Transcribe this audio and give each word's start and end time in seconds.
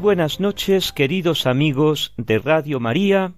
Buenas 0.00 0.40
noches, 0.40 0.92
queridos 0.92 1.46
amigos 1.46 2.14
de 2.16 2.38
Radio 2.38 2.80
María, 2.80 3.34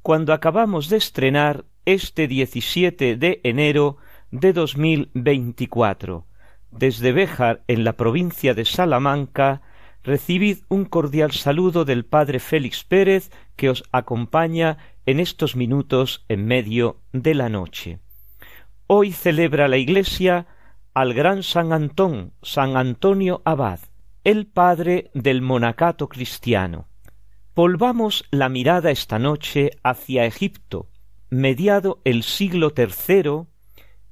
cuando 0.00 0.32
acabamos 0.32 0.88
de 0.88 0.96
estrenar 0.96 1.64
este 1.86 2.28
17 2.28 3.16
de 3.16 3.40
enero 3.42 3.96
de 4.30 4.52
2024. 4.52 6.24
Desde 6.70 7.10
Béjar, 7.10 7.64
en 7.66 7.82
la 7.82 7.94
provincia 7.94 8.54
de 8.54 8.64
Salamanca, 8.64 9.62
recibid 10.04 10.58
un 10.68 10.84
cordial 10.84 11.32
saludo 11.32 11.84
del 11.84 12.04
Padre 12.04 12.38
Félix 12.38 12.84
Pérez, 12.84 13.32
que 13.56 13.68
os 13.68 13.82
acompaña 13.90 14.78
en 15.04 15.18
estos 15.18 15.56
minutos 15.56 16.24
en 16.28 16.46
medio 16.46 17.00
de 17.12 17.34
la 17.34 17.48
noche. 17.48 17.98
Hoy 18.86 19.10
celebra 19.10 19.66
la 19.66 19.78
Iglesia 19.78 20.46
al 20.94 21.12
gran 21.12 21.42
San 21.42 21.72
Antón, 21.72 22.34
San 22.40 22.76
Antonio 22.76 23.42
Abad, 23.44 23.80
el 24.28 24.46
padre 24.46 25.10
del 25.14 25.40
monacato 25.40 26.10
cristiano. 26.10 26.86
Volvamos 27.54 28.26
la 28.30 28.50
mirada 28.50 28.90
esta 28.90 29.18
noche 29.18 29.70
hacia 29.82 30.26
Egipto. 30.26 30.90
Mediado 31.30 32.02
el 32.04 32.22
siglo 32.22 32.74
tercero, 32.74 33.46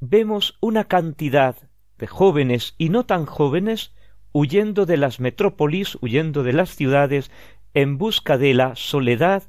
vemos 0.00 0.56
una 0.62 0.84
cantidad 0.84 1.56
de 1.98 2.06
jóvenes 2.06 2.74
y 2.78 2.88
no 2.88 3.04
tan 3.04 3.26
jóvenes 3.26 3.92
huyendo 4.32 4.86
de 4.86 4.96
las 4.96 5.20
metrópolis, 5.20 5.98
huyendo 6.00 6.44
de 6.44 6.54
las 6.54 6.74
ciudades, 6.74 7.30
en 7.74 7.98
busca 7.98 8.38
de 8.38 8.54
la 8.54 8.74
soledad, 8.74 9.42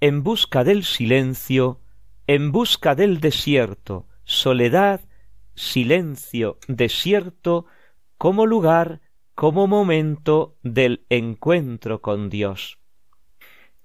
en 0.00 0.22
busca 0.22 0.64
del 0.64 0.84
silencio, 0.84 1.82
en 2.26 2.50
busca 2.50 2.94
del 2.94 3.20
desierto, 3.20 4.06
soledad, 4.24 5.02
silencio, 5.54 6.58
desierto, 6.66 7.66
como 8.16 8.46
lugar 8.46 9.02
como 9.42 9.66
momento 9.66 10.56
del 10.62 11.04
encuentro 11.08 12.00
con 12.00 12.30
Dios. 12.30 12.78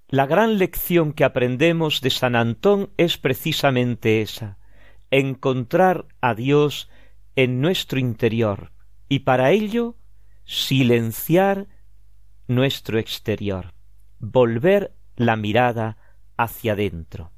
La 0.08 0.28
gran 0.28 0.60
lección 0.60 1.14
que 1.14 1.24
aprendemos 1.24 2.00
de 2.02 2.12
San 2.12 2.36
Antón 2.36 2.92
es 2.98 3.18
precisamente 3.18 4.22
esa, 4.22 4.60
encontrar 5.10 6.06
a 6.22 6.36
Dios 6.36 6.92
en 7.36 7.60
nuestro 7.60 7.98
interior 7.98 8.72
y 9.10 9.22
para 9.22 9.50
ello 9.50 9.96
silenciar 10.46 11.66
nuestro 12.48 13.00
exterior, 13.00 13.74
volver 14.20 14.94
la 15.16 15.38
mirada 15.38 15.98
hacia 16.38 16.74
adentro. 16.74 17.32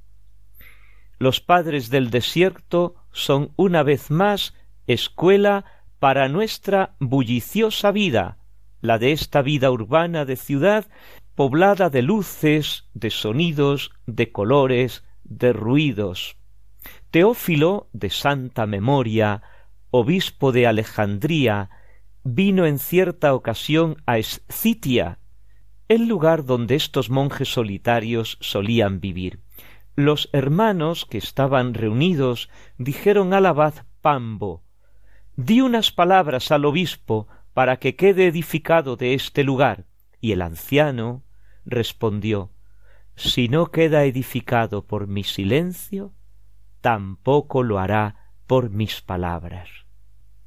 Los 1.20 1.40
padres 1.40 1.90
del 1.90 2.10
desierto 2.10 2.96
son 3.14 3.54
una 3.56 3.82
vez 3.82 4.12
más 4.12 4.56
escuela 4.88 5.64
para 6.00 6.30
nuestra 6.30 6.96
bulliciosa 7.00 7.92
vida, 7.92 8.38
la 8.82 8.98
de 8.98 9.12
esta 9.12 9.42
vida 9.42 9.70
urbana 9.70 10.24
de 10.24 10.38
ciudad, 10.38 10.88
poblada 11.36 11.90
de 11.90 12.02
luces, 12.02 12.90
de 12.94 13.10
sonidos, 13.10 13.92
de 14.06 14.32
colores, 14.32 15.04
de 15.24 15.52
ruidos. 15.52 16.38
Teófilo, 17.12 17.90
de 17.92 18.10
santa 18.10 18.66
memoria, 18.66 19.44
obispo 19.92 20.54
de 20.54 20.68
Alejandría, 20.68 21.70
vino 22.24 22.66
en 22.66 22.80
cierta 22.80 23.34
ocasión 23.34 24.02
a 24.06 24.18
Escitia, 24.18 25.20
el 25.90 26.08
lugar 26.08 26.46
donde 26.46 26.76
estos 26.76 27.10
monjes 27.10 27.52
solitarios 27.52 28.38
solían 28.40 29.02
vivir. 29.02 29.42
Los 29.96 30.30
hermanos 30.32 31.06
que 31.06 31.18
estaban 31.18 31.74
reunidos 31.74 32.50
dijeron 32.78 33.34
al 33.34 33.48
abad 33.48 33.74
Pambo 34.02 34.64
di 35.46 35.62
unas 35.62 35.94
palabras 35.94 36.52
al 36.52 36.66
obispo 36.66 37.30
para 37.54 37.78
que 37.78 37.96
quede 37.96 38.28
edificado 38.28 38.98
de 38.98 39.14
este 39.14 39.46
lugar. 39.46 39.86
Y 40.20 40.34
el 40.34 40.42
anciano 40.42 41.24
respondió 41.66 42.52
Si 43.16 43.48
no 43.48 43.68
queda 43.68 44.04
edificado 44.04 44.86
por 44.86 45.08
mi 45.08 45.24
silencio, 45.24 46.14
tampoco 46.82 47.64
lo 47.64 47.80
hará 47.80 48.34
por 48.48 48.70
mis 48.70 49.02
palabras. 49.02 49.70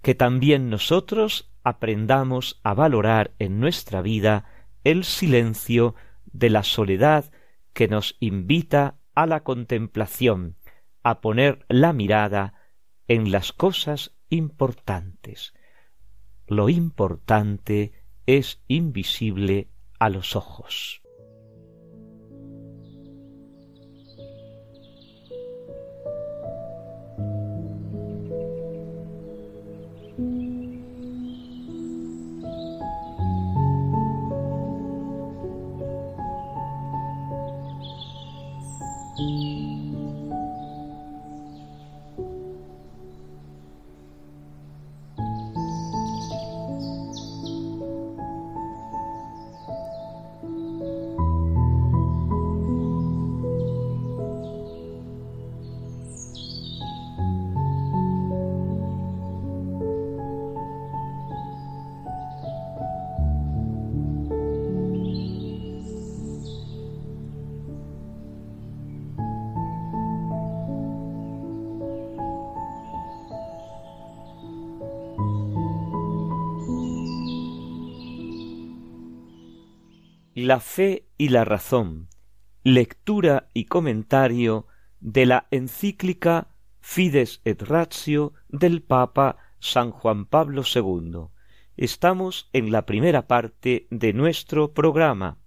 Que 0.03 0.15
también 0.15 0.69
nosotros 0.69 1.51
aprendamos 1.65 2.61
a 2.63 2.75
valorar 2.75 3.31
en 3.39 3.61
nuestra 3.61 4.03
vida 4.03 4.45
el 4.85 5.05
silencio 5.05 5.95
de 6.27 6.51
la 6.51 6.65
soledad 6.65 7.33
que 7.73 7.89
nos 7.89 8.17
invita 8.21 8.99
a 9.15 9.25
la 9.27 9.43
contemplación, 9.43 10.57
a 11.03 11.23
poner 11.23 11.65
la 11.71 11.95
mirada 11.95 12.55
en 13.09 13.31
las 13.33 13.53
cosas 13.53 14.17
importantes. 14.33 15.53
Lo 16.47 16.71
importante 16.71 17.93
es 18.27 18.61
invisible 18.67 19.69
a 19.99 20.09
los 20.09 20.37
ojos. 20.37 21.02
La 80.53 80.61
fe 80.61 81.07
y 81.17 81.31
la 81.31 81.47
razón. 81.47 82.09
Lectura 82.63 83.49
y 83.55 83.65
comentario 83.65 84.67
de 85.01 85.25
la 85.25 85.47
encíclica 85.51 86.49
Fides 86.83 87.41
et 87.47 87.63
Ratio 87.63 88.35
del 88.51 88.83
Papa 88.83 89.39
San 89.61 89.93
Juan 89.93 90.27
Pablo 90.27 90.63
II. 90.63 91.29
Estamos 91.79 92.51
en 92.53 92.71
la 92.71 92.85
primera 92.85 93.27
parte 93.27 93.87
de 93.89 94.13
nuestro 94.13 94.75
programa. 94.75 95.39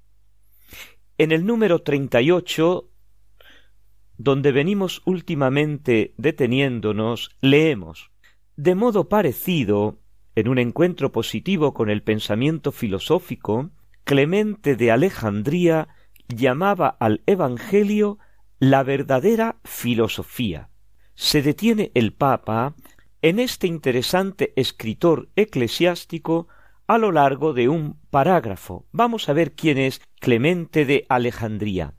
En 1.19 1.31
el 1.31 1.45
número 1.45 1.83
treinta 1.83 2.19
y 2.23 2.31
ocho, 2.31 2.89
donde 4.17 4.51
venimos 4.51 5.03
últimamente 5.05 6.15
deteniéndonos, 6.17 7.29
leemos 7.41 8.09
De 8.55 8.73
modo 8.73 9.07
parecido, 9.07 9.99
en 10.33 10.47
un 10.47 10.57
encuentro 10.57 11.11
positivo 11.11 11.75
con 11.75 11.91
el 11.91 12.01
pensamiento 12.01 12.71
filosófico, 12.71 13.69
Clemente 14.05 14.75
de 14.75 14.91
Alejandría 14.91 15.87
llamaba 16.27 16.95
al 16.99 17.23
Evangelio 17.25 18.19
la 18.59 18.83
verdadera 18.83 19.57
filosofía. 19.63 20.69
Se 21.15 21.41
detiene 21.41 21.91
el 21.95 22.13
Papa 22.13 22.75
en 23.23 23.39
este 23.39 23.65
interesante 23.65 24.53
escritor 24.57 25.29
eclesiástico 25.35 26.47
a 26.85 26.99
lo 26.99 27.11
largo 27.11 27.53
de 27.53 27.67
un 27.67 27.99
parágrafo. 28.11 28.85
Vamos 28.91 29.27
a 29.27 29.33
ver 29.33 29.53
quién 29.53 29.79
es 29.79 29.99
Clemente 30.19 30.85
de 30.85 31.07
Alejandría. 31.09 31.95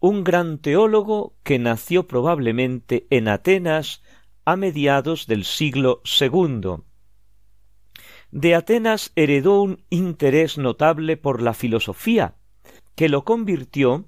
Un 0.00 0.24
gran 0.24 0.58
teólogo 0.58 1.36
que 1.42 1.58
nació 1.58 2.06
probablemente 2.06 3.06
en 3.08 3.28
Atenas 3.28 4.02
a 4.44 4.56
mediados 4.56 5.26
del 5.26 5.46
siglo 5.46 6.02
segundo. 6.04 6.84
De 8.30 8.54
Atenas 8.54 9.12
heredó 9.16 9.62
un 9.62 9.84
interés 9.90 10.58
notable 10.58 11.16
por 11.16 11.40
la 11.40 11.54
filosofía, 11.54 12.34
que 12.94 13.08
lo 13.08 13.24
convirtió 13.24 14.06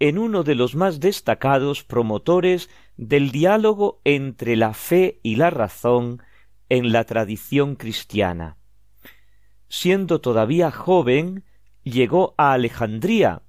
en 0.00 0.18
uno 0.18 0.44
de 0.44 0.54
los 0.54 0.74
más 0.74 1.00
destacados 1.00 1.82
promotores 1.82 2.70
del 2.96 3.30
diálogo 3.30 4.00
entre 4.04 4.56
la 4.56 4.74
fe 4.74 5.20
y 5.22 5.36
la 5.36 5.50
razón 5.50 6.22
en 6.68 6.92
la 6.92 7.04
tradición 7.04 7.74
cristiana. 7.74 8.56
Siendo 9.68 10.20
todavía 10.20 10.70
joven, 10.70 11.44
llegó 11.82 12.34
a 12.38 12.52
Alejandría, 12.52 13.42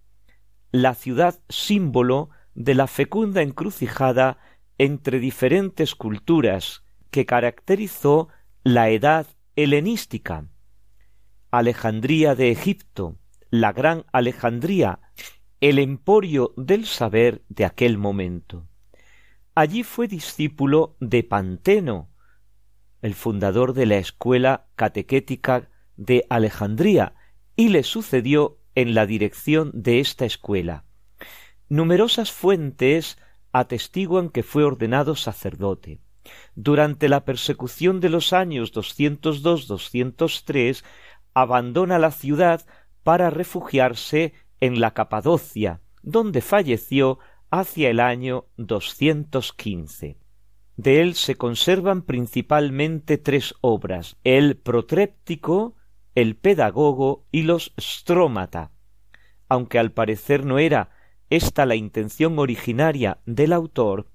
la 0.72 0.96
ciudad 0.96 1.40
símbolo 1.50 2.30
de 2.56 2.76
la 2.76 2.88
fecunda 2.88 3.42
encrucijada 3.42 4.38
entre 4.78 5.20
diferentes 5.20 5.96
culturas 5.96 6.84
que 7.10 7.26
caracterizó 7.26 8.30
la 8.64 8.90
edad 8.90 9.28
helenística. 9.64 10.48
Alejandría 11.52 12.36
de 12.36 12.52
Egipto, 12.52 13.18
la 13.50 13.74
gran 13.74 14.06
Alejandría, 14.14 15.00
el 15.60 15.80
emporio 15.80 16.54
del 16.56 16.86
saber 16.86 17.44
de 17.50 17.66
aquel 17.66 17.98
momento. 17.98 18.68
Allí 19.56 19.84
fue 19.84 20.08
discípulo 20.08 20.96
de 21.00 21.24
Panteno, 21.24 22.10
el 23.02 23.14
fundador 23.14 23.74
de 23.74 23.86
la 23.86 23.98
escuela 23.98 24.68
catequética 24.76 25.70
de 25.98 26.26
Alejandría, 26.30 27.16
y 27.56 27.70
le 27.70 27.84
sucedió 27.84 28.60
en 28.76 28.94
la 28.94 29.06
dirección 29.06 29.72
de 29.74 30.00
esta 30.00 30.26
escuela. 30.26 30.86
Numerosas 31.68 32.32
fuentes 32.32 33.18
atestiguan 33.52 34.30
que 34.30 34.44
fue 34.44 34.64
ordenado 34.64 35.16
sacerdote. 35.16 36.00
Durante 36.56 37.10
la 37.10 37.26
persecución 37.26 38.00
de 38.00 38.10
los 38.10 38.34
años 38.34 38.74
202-203 38.74 40.84
abandona 41.34 42.00
la 42.00 42.12
ciudad 42.12 42.66
para 43.04 43.30
refugiarse 43.30 44.34
en 44.60 44.82
la 44.82 44.92
Capadocia, 44.92 45.82
donde 46.02 46.42
falleció 46.42 47.20
hacia 47.50 47.90
el 47.90 48.00
año 48.00 48.46
215. 48.58 50.18
De 50.78 51.02
él 51.02 51.16
se 51.16 51.36
conservan 51.36 52.04
principalmente 52.04 53.18
tres 53.18 53.56
obras, 53.62 54.18
el 54.24 54.58
Protréptico, 54.58 55.76
el 56.16 56.36
Pedagogo 56.36 57.26
y 57.32 57.44
los 57.44 57.74
Strómata. 57.80 58.72
Aunque 59.50 59.80
al 59.80 59.92
parecer 59.92 60.46
no 60.46 60.60
era 60.60 60.92
esta 61.30 61.66
la 61.66 61.76
intención 61.76 62.40
originaria 62.40 63.20
del 63.26 63.54
autor, 63.54 64.08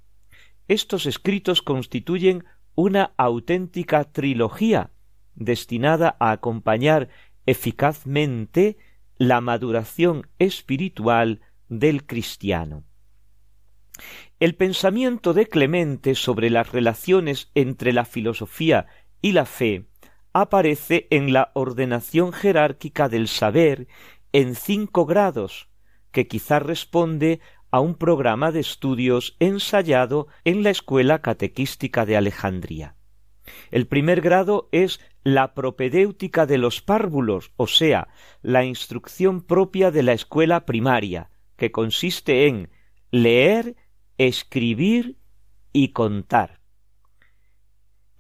estos 0.69 1.07
escritos 1.07 1.63
constituyen 1.63 2.45
una 2.75 3.13
auténtica 3.17 4.05
trilogía 4.05 4.91
destinada 5.35 6.17
a 6.19 6.31
acompañar 6.31 7.09
eficazmente 7.47 8.79
la 9.17 9.41
maduración 9.41 10.29
espiritual 10.39 11.41
del 11.69 12.07
cristiano. 12.07 12.85
El 14.41 14.57
pensamiento 14.57 15.35
de 15.35 15.47
Clemente 15.47 16.15
sobre 16.15 16.51
las 16.51 16.73
relaciones 16.73 17.51
entre 17.55 17.93
la 17.93 18.05
filosofía 18.05 18.87
y 19.23 19.33
la 19.33 19.45
fe 19.45 19.87
aparece 20.33 21.07
en 21.11 21.33
la 21.33 21.53
ordenación 21.55 22.33
jerárquica 22.33 23.09
del 23.09 23.29
saber 23.29 23.87
en 24.33 24.57
cinco 24.57 25.07
grados, 25.07 25.69
que 26.11 26.27
quizá 26.27 26.59
responde 26.59 27.41
a 27.75 27.81
un 27.81 27.97
programa 27.97 28.53
de 28.53 28.61
estudios 28.61 29.35
ensayado 29.41 30.29
en 30.45 30.63
la 30.63 30.71
Escuela 30.71 31.23
Catequística 31.23 32.07
de 32.07 32.17
Alejandría. 32.17 32.95
El 33.73 33.89
primer 33.89 34.21
grado 34.21 34.69
es 34.71 35.01
la 35.25 35.55
propedéutica 35.55 36.47
de 36.47 36.57
los 36.57 36.83
párvulos, 36.83 37.51
o 37.57 37.67
sea, 37.67 38.07
la 38.43 38.65
instrucción 38.65 39.43
propia 39.43 39.91
de 39.91 40.05
la 40.05 40.13
escuela 40.13 40.67
primaria, 40.67 41.31
que 41.57 41.73
consiste 41.73 42.47
en 42.47 42.71
leer, 43.11 43.75
escribir 44.19 45.19
y 45.73 45.89
contar. 45.89 46.61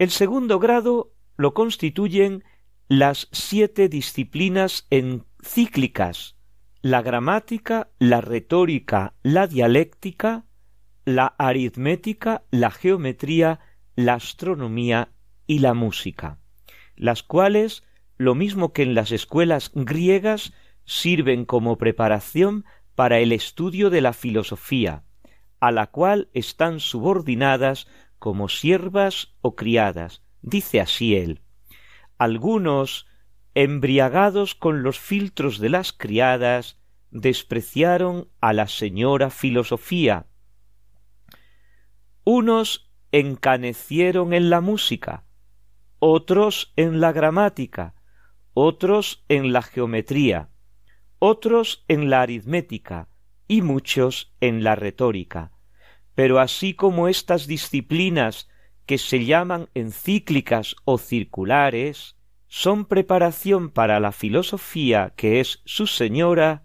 El 0.00 0.10
segundo 0.10 0.58
grado 0.58 1.12
lo 1.36 1.54
constituyen 1.54 2.42
las 2.88 3.28
siete 3.30 3.88
disciplinas 3.88 4.88
encíclicas 4.90 6.33
la 6.84 7.00
gramática, 7.00 7.88
la 7.98 8.20
retórica, 8.20 9.14
la 9.22 9.46
dialéctica, 9.46 10.44
la 11.06 11.34
aritmética, 11.38 12.42
la 12.50 12.70
geometría, 12.70 13.58
la 13.96 14.12
astronomía 14.12 15.08
y 15.46 15.60
la 15.60 15.72
música, 15.72 16.36
las 16.94 17.22
cuales, 17.22 17.84
lo 18.18 18.34
mismo 18.34 18.74
que 18.74 18.82
en 18.82 18.94
las 18.94 19.12
escuelas 19.12 19.70
griegas, 19.74 20.52
sirven 20.84 21.46
como 21.46 21.78
preparación 21.78 22.66
para 22.94 23.18
el 23.18 23.32
estudio 23.32 23.88
de 23.88 24.02
la 24.02 24.12
filosofía, 24.12 25.04
a 25.60 25.72
la 25.72 25.86
cual 25.86 26.28
están 26.34 26.80
subordinadas 26.80 27.88
como 28.18 28.50
siervas 28.50 29.34
o 29.40 29.56
criadas, 29.56 30.20
dice 30.42 30.82
así 30.82 31.16
él. 31.16 31.40
Algunos 32.18 33.06
embriagados 33.54 34.54
con 34.54 34.82
los 34.82 34.98
filtros 34.98 35.58
de 35.58 35.68
las 35.68 35.92
criadas, 35.92 36.78
despreciaron 37.10 38.28
a 38.40 38.52
la 38.52 38.66
señora 38.66 39.30
filosofía. 39.30 40.26
Unos 42.24 42.90
encanecieron 43.12 44.32
en 44.32 44.50
la 44.50 44.60
música, 44.60 45.24
otros 46.00 46.72
en 46.76 47.00
la 47.00 47.12
gramática, 47.12 47.94
otros 48.52 49.24
en 49.28 49.52
la 49.52 49.62
geometría, 49.62 50.50
otros 51.18 51.84
en 51.86 52.10
la 52.10 52.22
aritmética 52.22 53.08
y 53.46 53.62
muchos 53.62 54.34
en 54.40 54.64
la 54.64 54.74
retórica. 54.74 55.52
Pero 56.14 56.40
así 56.40 56.74
como 56.74 57.08
estas 57.08 57.46
disciplinas 57.46 58.48
que 58.86 58.98
se 58.98 59.24
llaman 59.24 59.68
encíclicas 59.74 60.76
o 60.84 60.98
circulares, 60.98 62.13
son 62.56 62.84
preparación 62.84 63.68
para 63.68 63.98
la 63.98 64.12
filosofía 64.12 65.12
que 65.16 65.40
es 65.40 65.60
su 65.64 65.88
señora, 65.88 66.62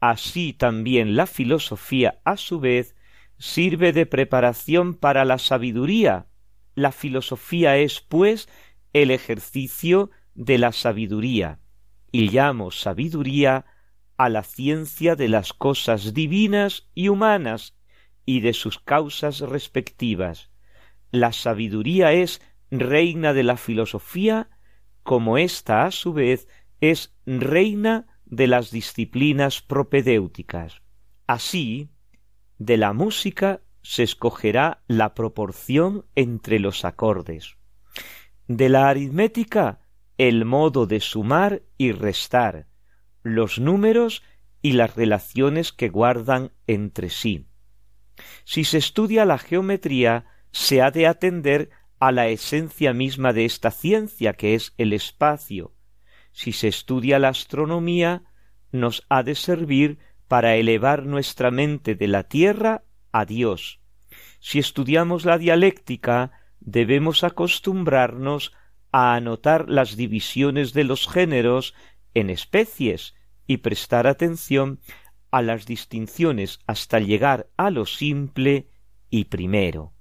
así 0.00 0.52
también 0.52 1.14
la 1.14 1.26
filosofía 1.26 2.20
a 2.24 2.36
su 2.36 2.58
vez 2.58 2.96
sirve 3.38 3.92
de 3.92 4.06
preparación 4.06 4.94
para 4.94 5.24
la 5.24 5.38
sabiduría. 5.38 6.26
La 6.74 6.90
filosofía 6.90 7.76
es, 7.76 8.00
pues, 8.00 8.48
el 8.92 9.12
ejercicio 9.12 10.10
de 10.34 10.58
la 10.58 10.72
sabiduría, 10.72 11.60
y 12.10 12.30
llamo 12.30 12.72
sabiduría 12.72 13.66
a 14.16 14.28
la 14.30 14.42
ciencia 14.42 15.14
de 15.14 15.28
las 15.28 15.52
cosas 15.52 16.12
divinas 16.12 16.88
y 16.92 17.06
humanas 17.06 17.76
y 18.26 18.40
de 18.40 18.52
sus 18.52 18.80
causas 18.80 19.38
respectivas. 19.38 20.50
La 21.12 21.32
sabiduría 21.32 22.14
es 22.14 22.42
reina 22.72 23.32
de 23.32 23.44
la 23.44 23.56
filosofía 23.56 24.50
como 25.02 25.38
ésta 25.38 25.84
a 25.84 25.90
su 25.90 26.12
vez 26.12 26.48
es 26.80 27.14
reina 27.26 28.06
de 28.24 28.46
las 28.46 28.70
disciplinas 28.70 29.60
propedéuticas. 29.60 30.82
Así, 31.26 31.90
de 32.58 32.76
la 32.76 32.92
música 32.92 33.60
se 33.82 34.02
escogerá 34.02 34.82
la 34.86 35.14
proporción 35.14 36.06
entre 36.14 36.58
los 36.58 36.84
acordes. 36.84 37.56
De 38.46 38.68
la 38.68 38.88
aritmética, 38.88 39.80
el 40.18 40.44
modo 40.44 40.86
de 40.86 41.00
sumar 41.00 41.62
y 41.78 41.92
restar, 41.92 42.66
los 43.22 43.58
números 43.58 44.22
y 44.62 44.72
las 44.72 44.96
relaciones 44.96 45.72
que 45.72 45.88
guardan 45.88 46.52
entre 46.66 47.10
sí. 47.10 47.46
Si 48.44 48.64
se 48.64 48.78
estudia 48.78 49.24
la 49.24 49.38
geometría, 49.38 50.26
se 50.52 50.82
ha 50.82 50.90
de 50.90 51.06
atender 51.06 51.70
a 52.00 52.12
la 52.12 52.28
esencia 52.28 52.92
misma 52.94 53.32
de 53.32 53.44
esta 53.44 53.70
ciencia 53.70 54.32
que 54.32 54.54
es 54.54 54.72
el 54.78 54.92
espacio. 54.94 55.74
Si 56.32 56.52
se 56.52 56.68
estudia 56.68 57.18
la 57.18 57.28
astronomía, 57.28 58.24
nos 58.72 59.04
ha 59.08 59.22
de 59.22 59.34
servir 59.34 59.98
para 60.26 60.56
elevar 60.56 61.04
nuestra 61.04 61.50
mente 61.50 61.94
de 61.94 62.08
la 62.08 62.24
tierra 62.24 62.84
a 63.12 63.26
Dios. 63.26 63.80
Si 64.38 64.58
estudiamos 64.58 65.24
la 65.26 65.38
dialéctica, 65.38 66.32
debemos 66.60 67.22
acostumbrarnos 67.22 68.54
a 68.92 69.14
anotar 69.14 69.68
las 69.68 69.96
divisiones 69.96 70.72
de 70.72 70.84
los 70.84 71.06
géneros 71.06 71.74
en 72.14 72.30
especies 72.30 73.14
y 73.46 73.58
prestar 73.58 74.06
atención 74.06 74.80
a 75.30 75.42
las 75.42 75.66
distinciones 75.66 76.60
hasta 76.66 76.98
llegar 76.98 77.48
a 77.56 77.70
lo 77.70 77.84
simple 77.84 78.68
y 79.10 79.24
primero. 79.24 79.92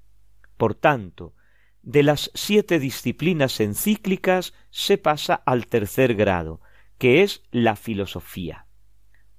Por 0.57 0.75
tanto, 0.75 1.33
de 1.81 2.03
las 2.03 2.31
siete 2.33 2.79
disciplinas 2.79 3.59
encíclicas 3.59 4.53
se 4.69 4.97
pasa 4.97 5.35
al 5.35 5.67
tercer 5.67 6.15
grado, 6.15 6.61
que 6.97 7.23
es 7.23 7.43
la 7.51 7.75
filosofía. 7.75 8.65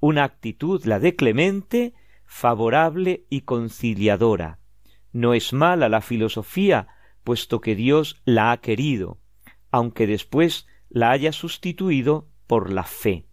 Una 0.00 0.24
actitud, 0.24 0.84
la 0.84 0.98
de 0.98 1.14
Clemente, 1.14 1.94
favorable 2.24 3.26
y 3.28 3.42
conciliadora. 3.42 4.58
No 5.12 5.34
es 5.34 5.52
mala 5.52 5.88
la 5.88 6.00
filosofía, 6.00 6.88
puesto 7.24 7.60
que 7.60 7.74
Dios 7.74 8.22
la 8.24 8.52
ha 8.52 8.60
querido, 8.60 9.18
aunque 9.70 10.06
después 10.06 10.66
la 10.88 11.10
haya 11.10 11.32
sustituido 11.32 12.30
por 12.46 12.72
la 12.72 12.84
fe. 12.84 13.26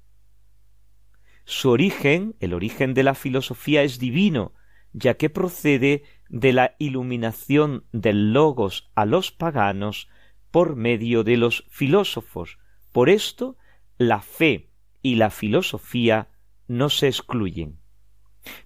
Su 1.45 1.69
origen, 1.69 2.35
el 2.39 2.53
origen 2.53 2.93
de 2.93 3.03
la 3.03 3.15
filosofía 3.15 3.83
es 3.83 3.99
divino, 3.99 4.53
ya 4.91 5.15
que 5.15 5.29
procede 5.29 6.03
de 6.29 6.53
la 6.53 6.75
iluminación 6.79 7.86
del 7.91 8.34
logos 8.34 8.89
a 8.96 9.05
los 9.05 9.31
paganos 9.31 10.10
por 10.51 10.75
medio 10.75 11.24
de 11.24 11.38
los 11.38 11.65
filósofos. 11.69 12.57
Por 12.91 13.10
esto, 13.10 13.57
la 13.98 14.22
fe 14.22 14.69
y 15.01 15.15
la 15.15 15.29
filosofía 15.29 16.29
no 16.67 16.89
se 16.89 17.07
excluyen. 17.07 17.79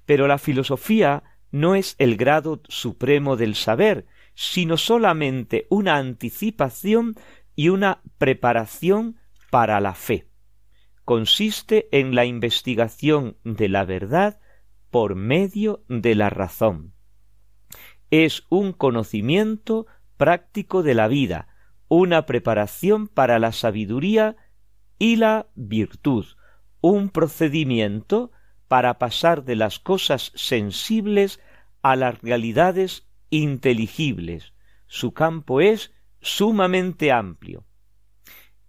Pero 0.06 0.28
la 0.28 0.38
filosofía 0.38 1.24
no 1.52 1.76
es 1.76 1.96
el 2.00 2.18
grado 2.18 2.62
supremo 2.68 3.36
del 3.36 3.56
saber, 3.56 4.06
sino 4.34 4.78
solamente 4.78 5.68
una 5.70 5.98
anticipación 5.98 7.16
y 7.56 7.70
una 7.70 8.02
preparación 8.18 9.20
para 9.50 9.80
la 9.82 9.94
fe. 9.94 10.30
Consiste 11.04 11.90
en 11.92 12.16
la 12.16 12.26
investigación 12.26 13.38
de 13.44 13.68
la 13.70 13.84
verdad 13.84 14.40
por 14.90 15.16
medio 15.16 15.84
de 15.90 16.16
la 16.16 16.30
razón. 16.30 16.94
Es 18.12 18.44
un 18.50 18.74
conocimiento 18.74 19.88
práctico 20.18 20.84
de 20.84 20.94
la 20.94 21.08
vida, 21.08 21.48
una 21.88 22.26
preparación 22.26 23.08
para 23.08 23.40
la 23.40 23.54
sabiduría 23.54 24.36
y 25.00 25.16
la 25.16 25.48
virtud, 25.56 26.26
un 26.82 27.10
procedimiento 27.10 28.32
para 28.68 29.00
pasar 29.00 29.44
de 29.44 29.56
las 29.56 29.80
cosas 29.80 30.32
sensibles 30.36 31.40
a 31.82 31.96
las 31.96 32.22
realidades 32.22 33.08
inteligibles. 33.30 34.54
Su 34.88 35.14
campo 35.14 35.62
es 35.62 35.94
sumamente 36.22 37.12
amplio. 37.12 37.66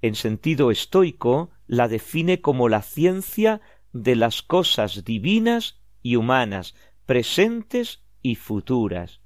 En 0.02 0.14
sentido 0.14 0.70
estoico, 0.70 1.50
la 1.66 1.88
define 1.88 2.40
como 2.40 2.68
la 2.68 2.82
ciencia 2.82 3.61
de 3.92 4.16
las 4.16 4.42
cosas 4.42 5.04
divinas 5.04 5.80
y 6.02 6.16
humanas, 6.16 6.75
presentes 7.06 8.04
y 8.22 8.37
futuras. 8.37 9.21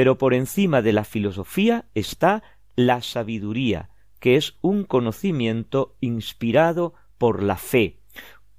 Pero 0.00 0.16
por 0.16 0.32
encima 0.32 0.80
de 0.80 0.94
la 0.94 1.04
filosofía 1.04 1.84
está 1.94 2.42
la 2.74 3.02
sabiduría, 3.02 3.90
que 4.18 4.36
es 4.36 4.56
un 4.62 4.84
conocimiento 4.84 5.94
inspirado 6.00 6.94
por 7.18 7.42
la 7.42 7.58
fe, 7.58 7.98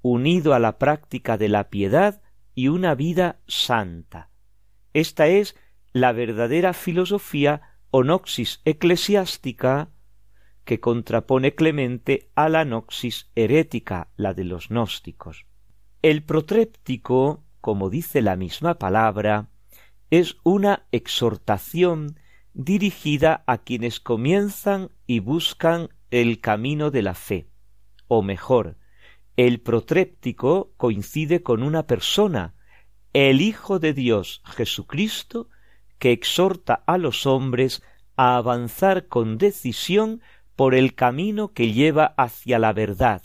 unido 0.02 0.54
a 0.54 0.60
la 0.60 0.78
práctica 0.78 1.36
de 1.38 1.48
la 1.48 1.68
piedad 1.68 2.22
y 2.54 2.68
una 2.68 2.94
vida 2.94 3.40
santa. 3.48 4.30
Esta 4.92 5.26
es 5.26 5.56
la 5.92 6.12
verdadera 6.12 6.74
filosofía 6.74 7.62
o 7.90 8.04
noxis 8.04 8.60
eclesiástica 8.64 9.88
que 10.64 10.78
contrapone 10.78 11.56
Clemente 11.56 12.30
a 12.36 12.48
la 12.48 12.64
noxis 12.64 13.32
herética, 13.34 14.12
la 14.14 14.32
de 14.32 14.44
los 14.44 14.68
gnósticos. 14.68 15.46
El 16.02 16.22
protréptico, 16.22 17.42
como 17.60 17.90
dice 17.90 18.22
la 18.22 18.36
misma 18.36 18.78
palabra, 18.78 19.48
es 20.12 20.36
una 20.42 20.84
exhortación 20.92 22.20
dirigida 22.52 23.44
a 23.46 23.56
quienes 23.56 23.98
comienzan 23.98 24.90
y 25.06 25.20
buscan 25.20 25.88
el 26.10 26.42
camino 26.42 26.90
de 26.90 27.00
la 27.00 27.14
fe, 27.14 27.48
o 28.08 28.20
mejor, 28.20 28.76
el 29.38 29.62
protréptico 29.62 30.74
coincide 30.76 31.42
con 31.42 31.62
una 31.62 31.86
persona, 31.86 32.54
el 33.14 33.40
Hijo 33.40 33.78
de 33.78 33.94
Dios 33.94 34.42
Jesucristo, 34.44 35.48
que 35.98 36.12
exhorta 36.12 36.84
a 36.86 36.98
los 36.98 37.24
hombres 37.24 37.82
a 38.14 38.36
avanzar 38.36 39.08
con 39.08 39.38
decisión 39.38 40.20
por 40.56 40.74
el 40.74 40.94
camino 40.94 41.54
que 41.54 41.72
lleva 41.72 42.12
hacia 42.18 42.58
la 42.58 42.74
verdad. 42.74 43.22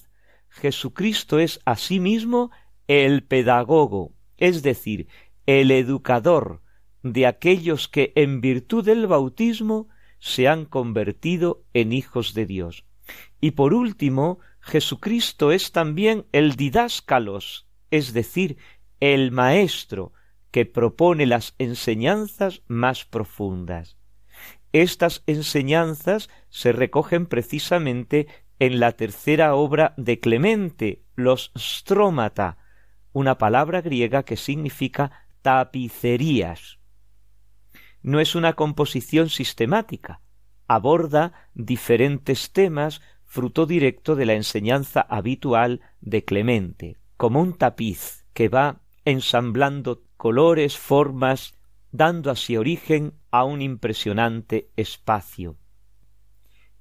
Jesucristo 0.47 1.39
es 1.39 1.59
asimismo 1.65 2.49
el 2.87 3.25
pedagogo, 3.25 4.13
es 4.37 4.63
decir, 4.63 5.09
el 5.45 5.71
educador 5.71 6.61
de 7.13 7.27
aquellos 7.27 7.87
que 7.87 8.13
en 8.15 8.41
virtud 8.41 8.85
del 8.85 9.07
bautismo 9.07 9.87
se 10.19 10.47
han 10.47 10.65
convertido 10.65 11.63
en 11.73 11.93
hijos 11.93 12.33
de 12.33 12.45
Dios. 12.45 12.85
Y 13.39 13.51
por 13.51 13.73
último, 13.73 14.39
Jesucristo 14.59 15.51
es 15.51 15.71
también 15.71 16.25
el 16.31 16.55
didáscalos, 16.55 17.67
es 17.91 18.13
decir, 18.13 18.57
el 18.99 19.31
maestro 19.31 20.13
que 20.51 20.65
propone 20.65 21.25
las 21.25 21.55
enseñanzas 21.57 22.63
más 22.67 23.05
profundas. 23.05 23.97
Estas 24.73 25.23
enseñanzas 25.27 26.29
se 26.49 26.71
recogen 26.71 27.25
precisamente 27.25 28.27
en 28.59 28.79
la 28.79 28.91
tercera 28.93 29.55
obra 29.55 29.93
de 29.97 30.19
Clemente, 30.19 31.03
los 31.15 31.51
strómata, 31.57 32.57
una 33.13 33.37
palabra 33.37 33.81
griega 33.81 34.23
que 34.23 34.35
significa 34.35 35.27
tapicerías. 35.41 36.79
No 38.01 38.19
es 38.19 38.35
una 38.35 38.53
composición 38.53 39.29
sistemática, 39.29 40.21
aborda 40.67 41.49
diferentes 41.53 42.51
temas 42.51 43.01
fruto 43.25 43.65
directo 43.65 44.15
de 44.15 44.25
la 44.25 44.33
enseñanza 44.33 45.01
habitual 45.01 45.81
de 46.01 46.23
Clemente, 46.23 46.97
como 47.17 47.41
un 47.41 47.57
tapiz 47.57 48.25
que 48.33 48.49
va 48.49 48.81
ensamblando 49.05 50.03
colores, 50.15 50.77
formas, 50.77 51.55
dando 51.91 52.31
así 52.31 52.57
origen 52.57 53.13
a 53.31 53.43
un 53.43 53.61
impresionante 53.61 54.69
espacio. 54.75 55.57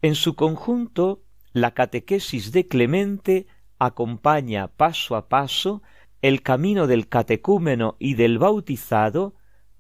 En 0.03 0.15
su 0.15 0.35
conjunto, 0.35 1.23
la 1.53 1.73
catequesis 1.73 2.53
de 2.53 2.69
Clemente 2.69 3.47
acompaña 3.79 4.69
paso 4.69 5.17
a 5.17 5.29
paso 5.29 5.83
el 6.23 6.43
camino 6.43 6.87
del 6.87 7.09
catecúmeno 7.09 7.97
y 7.99 8.15
del 8.15 8.39
bautizado 8.39 9.35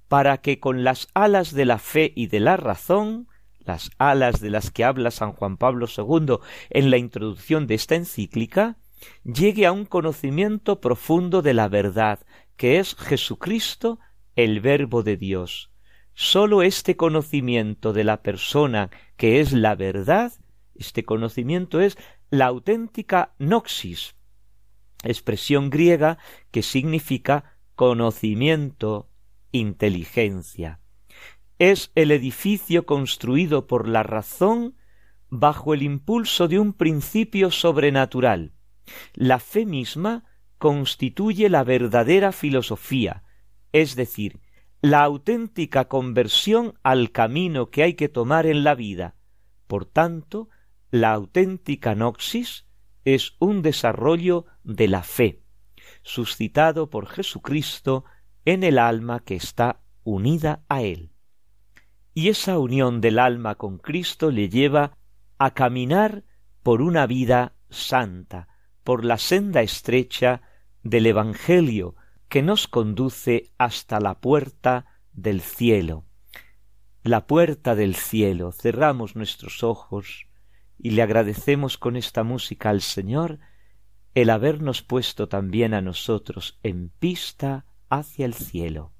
para 0.08 0.38
que 0.38 0.60
con 0.60 0.84
las 0.84 1.08
alas 1.14 1.52
de 1.52 1.64
la 1.64 1.78
fe 1.78 2.12
y 2.14 2.28
de 2.28 2.40
la 2.40 2.56
razón, 2.56 3.28
las 3.60 3.90
alas 3.98 4.40
de 4.40 4.50
las 4.50 4.70
que 4.70 4.84
habla 4.84 5.10
San 5.10 5.32
Juan 5.32 5.56
Pablo 5.56 5.86
II 5.94 6.38
en 6.70 6.90
la 6.90 6.98
introducción 6.98 7.66
de 7.66 7.74
esta 7.74 7.96
encíclica, 7.96 8.76
llegue 9.24 9.66
a 9.66 9.72
un 9.72 9.84
conocimiento 9.84 10.80
profundo 10.80 11.42
de 11.42 11.54
la 11.54 11.68
verdad, 11.68 12.20
que 12.56 12.78
es 12.78 12.94
Jesucristo, 12.94 13.98
el 14.36 14.60
Verbo 14.60 15.02
de 15.02 15.16
Dios. 15.16 15.70
Sólo 16.14 16.62
este 16.62 16.96
conocimiento 16.96 17.92
de 17.92 18.04
la 18.04 18.22
persona 18.22 18.90
que 19.16 19.40
es 19.40 19.52
la 19.52 19.74
verdad, 19.74 20.32
este 20.74 21.04
conocimiento 21.04 21.80
es 21.80 21.98
la 22.30 22.46
auténtica 22.46 23.34
noxis, 23.38 24.14
expresión 25.02 25.70
griega 25.70 26.18
que 26.50 26.62
significa 26.62 27.58
conocimiento, 27.74 29.10
inteligencia. 29.56 30.80
Es 31.58 31.90
el 31.94 32.10
edificio 32.10 32.86
construido 32.86 33.66
por 33.66 33.88
la 33.88 34.02
razón 34.02 34.76
bajo 35.28 35.74
el 35.74 35.82
impulso 35.82 36.48
de 36.48 36.58
un 36.58 36.72
principio 36.72 37.50
sobrenatural. 37.50 38.52
La 39.14 39.38
fe 39.38 39.66
misma 39.66 40.24
constituye 40.58 41.48
la 41.48 41.64
verdadera 41.64 42.32
filosofía, 42.32 43.24
es 43.72 43.96
decir, 43.96 44.40
la 44.80 45.02
auténtica 45.02 45.86
conversión 45.88 46.78
al 46.82 47.10
camino 47.10 47.70
que 47.70 47.82
hay 47.82 47.94
que 47.94 48.08
tomar 48.08 48.46
en 48.46 48.62
la 48.62 48.74
vida. 48.74 49.16
Por 49.66 49.84
tanto, 49.84 50.48
la 50.90 51.12
auténtica 51.12 51.94
noxis 51.94 52.66
es 53.04 53.34
un 53.38 53.62
desarrollo 53.62 54.46
de 54.62 54.88
la 54.88 55.02
fe, 55.02 55.42
suscitado 56.02 56.90
por 56.90 57.06
Jesucristo 57.06 58.04
en 58.46 58.62
el 58.62 58.78
alma 58.78 59.20
que 59.20 59.34
está 59.34 59.80
unida 60.04 60.64
a 60.68 60.82
Él. 60.82 61.10
Y 62.14 62.28
esa 62.28 62.58
unión 62.58 63.02
del 63.02 63.18
alma 63.18 63.56
con 63.56 63.76
Cristo 63.76 64.30
le 64.30 64.48
lleva 64.48 64.96
a 65.36 65.50
caminar 65.52 66.24
por 66.62 66.80
una 66.80 67.06
vida 67.06 67.56
santa, 67.68 68.48
por 68.84 69.04
la 69.04 69.18
senda 69.18 69.60
estrecha 69.60 70.42
del 70.82 71.06
Evangelio 71.06 71.96
que 72.28 72.40
nos 72.40 72.68
conduce 72.68 73.52
hasta 73.58 74.00
la 74.00 74.20
puerta 74.20 74.86
del 75.12 75.40
cielo. 75.40 76.04
La 77.02 77.26
puerta 77.26 77.74
del 77.74 77.96
cielo. 77.96 78.52
Cerramos 78.52 79.16
nuestros 79.16 79.64
ojos 79.64 80.26
y 80.78 80.90
le 80.90 81.02
agradecemos 81.02 81.78
con 81.78 81.96
esta 81.96 82.22
música 82.22 82.70
al 82.70 82.80
Señor 82.80 83.40
el 84.14 84.30
habernos 84.30 84.82
puesto 84.82 85.28
también 85.28 85.74
a 85.74 85.82
nosotros 85.82 86.58
en 86.62 86.90
pista 86.90 87.66
hacia 87.90 88.26
el 88.26 88.34
cielo. 88.34 88.92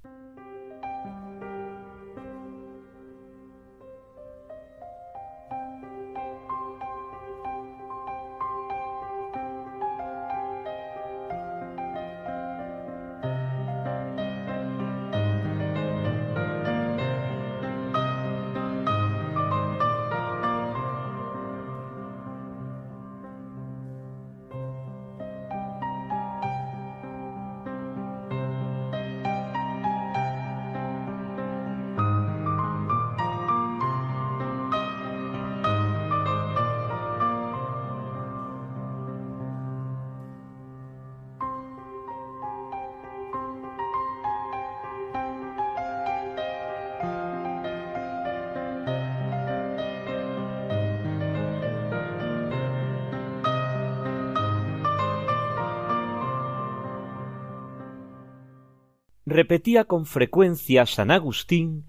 Repetía 59.37 59.85
con 59.85 60.07
frecuencia 60.07 60.87
San 60.87 61.11
Agustín 61.11 61.85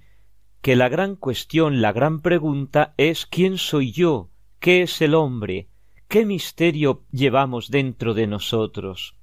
que 0.62 0.76
la 0.76 0.90
gran 0.90 1.16
cuestión, 1.16 1.80
la 1.80 1.94
gran 1.94 2.20
pregunta 2.20 2.94
es 2.98 3.26
¿quién 3.26 3.58
soy 3.58 3.94
yo? 3.94 4.32
¿Qué 4.60 4.82
es 4.82 5.02
el 5.02 5.14
hombre? 5.16 5.70
¿Qué 6.10 6.26
misterio 6.26 7.06
llevamos 7.10 7.72
dentro 7.72 8.14
de 8.14 8.28
nosotros? 8.28 9.16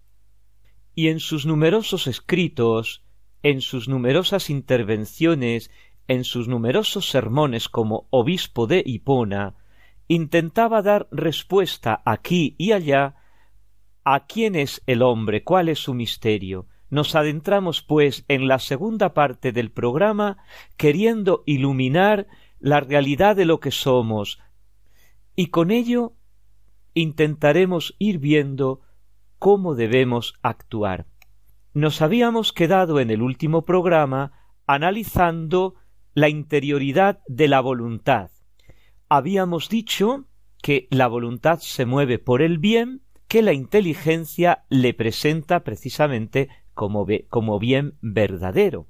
Y 0.95 1.09
en 1.09 1.21
sus 1.21 1.45
numerosos 1.45 2.07
escritos, 2.07 3.05
en 3.43 3.61
sus 3.61 3.91
numerosas 3.91 4.49
intervenciones, 4.49 5.71
en 6.09 6.25
sus 6.25 6.49
numerosos 6.49 7.11
sermones 7.11 7.69
como 7.69 8.07
obispo 8.09 8.67
de 8.67 8.83
Hipona, 8.87 9.55
intentaba 10.09 10.81
dar 10.81 11.09
respuesta 11.11 12.01
aquí 12.07 12.55
y 12.57 12.73
allá 12.73 13.17
a 14.03 14.25
quién 14.25 14.55
es 14.55 14.83
el 14.87 15.03
hombre, 15.03 15.45
cuál 15.45 15.69
es 15.69 15.81
su 15.81 15.93
misterio. 15.93 16.69
Nos 16.91 17.15
adentramos, 17.15 17.83
pues, 17.83 18.25
en 18.29 18.49
la 18.49 18.59
segunda 18.59 19.15
parte 19.15 19.53
del 19.53 19.71
programa 19.71 20.39
queriendo 20.77 21.43
iluminar 21.47 22.27
la 22.61 22.81
realidad 22.81 23.37
de 23.37 23.45
lo 23.45 23.61
que 23.61 23.71
somos, 23.71 24.41
y 25.37 25.49
con 25.49 25.71
ello 25.71 26.15
intentaremos 26.95 27.97
ir 27.99 28.19
viendo 28.19 28.81
cómo 29.39 29.75
debemos 29.75 30.35
actuar. 30.43 31.07
Nos 31.73 32.03
habíamos 32.03 32.53
quedado 32.53 33.01
en 33.01 33.11
el 33.11 33.21
último 33.21 33.63
programa 33.63 34.33
analizando 34.67 35.75
la 36.15 36.29
interioridad 36.29 37.21
de 37.27 37.49
la 37.49 37.61
voluntad. 37.61 38.31
Habíamos 39.09 39.69
dicho 39.69 40.27
que 40.63 40.87
la 40.91 41.09
voluntad 41.09 41.59
se 41.59 41.85
mueve 41.85 42.19
por 42.19 42.41
el 42.41 42.59
bien 42.59 43.03
que 43.29 43.43
la 43.43 43.53
inteligencia 43.53 44.65
le 44.69 44.95
presenta 44.95 45.65
precisamente 45.65 46.49
como, 46.75 47.59
bien 47.59 47.97
verdadero. 48.01 48.89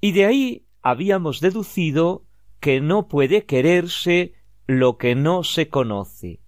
Y 0.00 0.12
de 0.12 0.26
ahí 0.26 0.66
habíamos 0.82 1.40
deducido 1.40 2.24
que 2.60 2.80
no 2.80 3.08
puede 3.08 3.44
quererse 3.44 4.34
lo 4.66 4.98
que 4.98 5.14
no 5.14 5.42
se 5.42 5.68
conoce. 5.68 6.40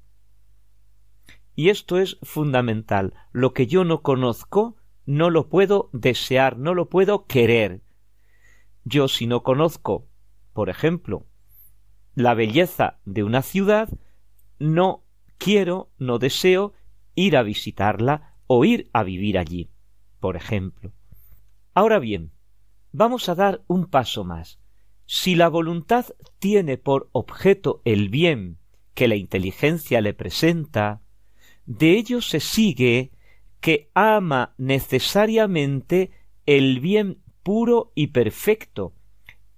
Y 1.55 1.71
esto 1.71 1.99
es 1.99 2.19
fundamental. 2.23 3.15
Lo 3.33 3.53
que 3.53 3.67
yo 3.67 3.85
no 3.85 4.03
conozco, 4.03 4.77
no 5.07 5.31
lo 5.31 5.49
puedo 5.49 5.91
desear, 5.93 6.57
no 6.57 6.75
lo 6.75 6.89
puedo 6.89 7.27
querer. 7.27 7.83
Yo 8.85 9.09
si 9.09 9.27
no 9.27 9.43
conozco, 9.43 10.07
por 10.53 10.71
ejemplo, 10.71 11.27
la 12.15 12.35
belleza 12.35 12.99
de 13.05 13.25
una 13.25 13.43
ciudad, 13.43 13.89
no 14.59 15.05
quiero, 15.39 15.91
no 15.99 16.19
deseo 16.19 16.75
ir 17.15 17.37
a 17.37 17.43
visitarla 17.43 18.35
o 18.47 18.65
ir 18.65 18.89
a 18.93 19.03
vivir 19.03 19.39
allí, 19.39 19.71
por 20.21 20.37
ejemplo. 20.37 20.93
Ahora 21.75 21.99
bien, 21.99 22.33
vamos 22.93 23.29
a 23.29 23.35
dar 23.35 23.63
un 23.67 23.87
paso 23.87 24.25
más. 24.25 24.59
Si 25.07 25.35
la 25.35 25.49
voluntad 25.49 26.07
tiene 26.39 26.77
por 26.77 27.09
objeto 27.13 27.81
el 27.85 28.09
bien 28.09 28.59
que 28.95 29.09
la 29.09 29.17
inteligencia 29.17 30.01
le 30.01 30.13
presenta, 30.13 31.01
de 31.67 31.97
ello 31.97 32.21
se 32.21 32.41
sigue 32.41 33.13
que 33.61 33.91
ama 33.95 34.55
necesariamente 34.59 36.11
el 36.47 36.81
bien 36.81 37.23
puro 37.43 37.93
y 37.95 38.09
perfecto, 38.09 38.95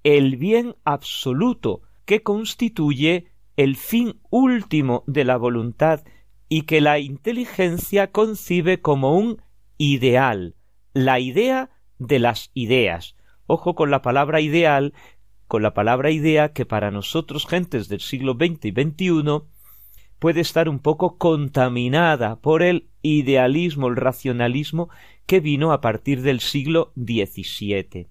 el 0.02 0.36
bien 0.36 0.76
absoluto 0.84 1.82
que 2.04 2.22
constituye 2.22 3.32
el 3.56 3.76
fin 3.76 4.20
último 4.30 5.04
de 5.06 5.24
la 5.24 5.36
voluntad 5.36 6.04
y 6.48 6.62
que 6.62 6.80
la 6.80 6.98
inteligencia 6.98 8.10
concibe 8.10 8.80
como 8.80 9.16
un 9.16 9.40
ideal, 9.80 10.56
la 10.92 11.20
idea 11.20 11.70
de 11.98 12.18
las 12.18 12.50
ideas. 12.52 13.16
Ojo 13.46 13.74
con 13.74 13.90
la 13.90 14.02
palabra 14.02 14.42
ideal, 14.42 14.92
con 15.48 15.62
la 15.62 15.72
palabra 15.72 16.10
idea 16.10 16.52
que 16.52 16.66
para 16.66 16.90
nosotros 16.90 17.46
gentes 17.46 17.88
del 17.88 18.00
siglo 18.00 18.34
XX 18.34 18.66
y 18.66 18.72
XXI 18.72 19.42
puede 20.18 20.42
estar 20.42 20.68
un 20.68 20.80
poco 20.80 21.16
contaminada 21.16 22.40
por 22.42 22.62
el 22.62 22.90
idealismo, 23.00 23.88
el 23.88 23.96
racionalismo 23.96 24.90
que 25.24 25.40
vino 25.40 25.72
a 25.72 25.80
partir 25.80 26.20
del 26.20 26.40
siglo 26.40 26.92
XVII. 26.96 28.08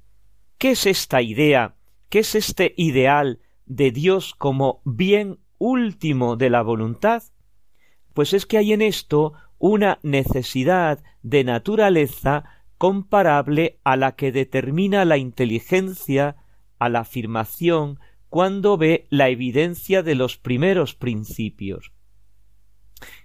¿Qué 0.58 0.72
es 0.72 0.88
esta 0.88 1.22
idea? 1.22 1.76
¿Qué 2.10 2.20
es 2.20 2.34
este 2.34 2.74
ideal 2.78 3.42
de 3.68 3.92
Dios 3.92 4.34
como 4.34 4.82
bien 4.86 5.38
último 5.60 6.36
de 6.36 6.50
la 6.50 6.64
voluntad? 6.64 7.22
Pues 8.16 8.34
es 8.34 8.48
que 8.48 8.58
hay 8.58 8.74
en 8.74 8.82
esto 8.82 9.34
una 9.60 10.00
necesidad 10.02 11.04
de 11.22 11.44
naturaleza 11.44 12.46
comparable 12.78 13.80
a 13.84 13.98
la 13.98 14.16
que 14.16 14.32
determina 14.32 15.06
la 15.06 15.18
inteligencia 15.18 16.38
a 16.80 16.90
la 16.90 17.02
afirmación 17.02 18.00
cuando 18.30 18.78
ve 18.78 19.06
la 19.10 19.30
evidencia 19.30 20.02
de 20.02 20.16
los 20.16 20.38
primeros 20.38 20.96
principios. 20.96 21.92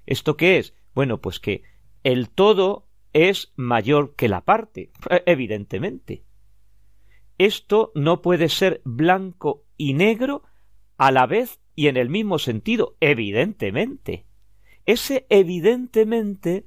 ¿Esto 0.06 0.36
qué 0.36 0.58
es? 0.58 0.74
Bueno, 0.94 1.20
pues 1.20 1.40
que 1.40 1.62
el 2.02 2.30
todo 2.30 2.88
es 3.12 3.52
mayor 3.54 4.16
que 4.16 4.28
la 4.28 4.44
parte, 4.44 4.90
evidentemente. 5.26 6.24
Esto 7.38 7.92
no 7.94 8.22
puede 8.22 8.48
ser 8.48 8.80
blanco 8.84 9.64
y 9.76 9.94
negro 9.94 10.42
a 10.96 11.10
la 11.12 11.26
vez 11.26 11.60
y 11.74 11.88
en 11.88 11.96
el 11.96 12.08
mismo 12.08 12.38
sentido, 12.38 12.96
evidentemente. 13.00 14.26
Ese 14.86 15.26
evidentemente, 15.28 16.66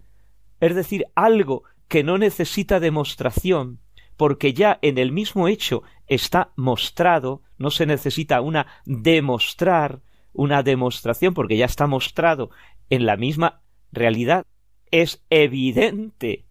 es 0.60 0.76
decir, 0.76 1.06
algo 1.16 1.64
que 1.88 2.04
no 2.04 2.18
necesita 2.18 2.80
demostración, 2.80 3.80
porque 4.18 4.54
ya 4.54 4.80
en 4.82 4.98
el 4.98 5.12
mismo 5.12 5.48
hecho 5.48 5.84
está 6.08 6.52
mostrado, 6.56 7.44
no 7.58 7.70
se 7.72 7.86
necesita 7.86 8.42
una 8.42 8.68
demostrar, 8.86 10.02
una 10.34 10.64
demostración, 10.64 11.34
porque 11.34 11.58
ya 11.58 11.66
está 11.66 11.88
mostrado 11.88 12.50
en 12.90 13.06
la 13.06 13.18
misma 13.18 13.62
realidad 13.92 14.46
es 14.92 15.24
evidente. 15.30 16.46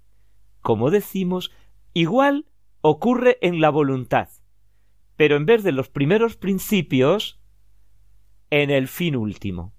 Como 0.61 0.91
decimos, 0.91 1.53
igual 1.93 2.47
ocurre 2.81 3.39
en 3.41 3.61
la 3.61 3.71
voluntad, 3.71 4.29
pero 5.17 5.37
en 5.37 5.47
vez 5.47 5.63
de 5.63 5.73
los 5.73 5.89
primeros 5.89 6.37
principios, 6.37 7.41
en 8.51 8.71
el 8.71 8.89
fin 8.89 9.17
último. 9.17 9.73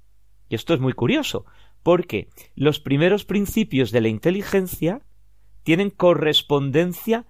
Y 0.49 0.55
esto 0.55 0.73
es 0.73 0.79
muy 0.79 0.93
curioso, 0.93 1.45
porque 1.87 2.27
los 2.53 2.81
primeros 2.81 3.23
principios 3.23 3.91
de 3.91 4.01
la 4.01 4.09
inteligencia 4.09 5.05
tienen 5.63 5.89
correspondencia 5.89 7.25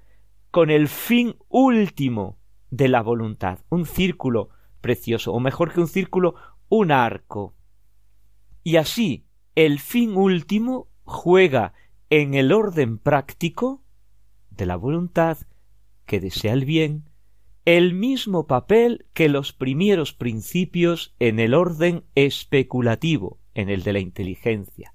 con 0.49 0.71
el 0.71 0.87
fin 0.87 1.35
último 1.47 2.39
de 2.71 2.87
la 2.87 3.03
voluntad, 3.03 3.59
un 3.69 3.85
círculo 3.85 4.49
precioso, 4.81 5.31
o 5.31 5.39
mejor 5.39 5.71
que 5.71 5.79
un 5.79 5.87
círculo, 5.87 6.33
un 6.69 6.91
arco. 6.91 7.53
Y 8.63 8.77
así, 8.77 9.27
el 9.53 9.77
fin 9.77 10.17
último 10.17 10.87
juega 11.03 11.73
en 12.09 12.33
el 12.33 12.51
orden 12.51 12.97
práctico 12.97 13.83
de 14.49 14.65
la 14.65 14.75
voluntad 14.75 15.37
que 16.07 16.19
desea 16.19 16.53
el 16.53 16.65
bien 16.65 17.07
el 17.67 17.93
mismo 17.93 18.47
papel 18.47 19.07
que 19.13 19.27
los 19.27 19.51
primeros 19.51 20.13
principios 20.13 21.13
en 21.19 21.37
el 21.37 21.53
orden 21.53 22.05
especulativo, 22.15 23.41
en 23.57 23.69
el 23.69 23.83
de 23.83 23.93
la 23.93 23.99
inteligencia. 23.99 24.93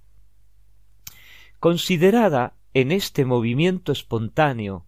Considerada 1.59 2.55
en 2.75 2.92
este 2.92 3.25
movimiento 3.25 3.92
espontáneo 3.92 4.87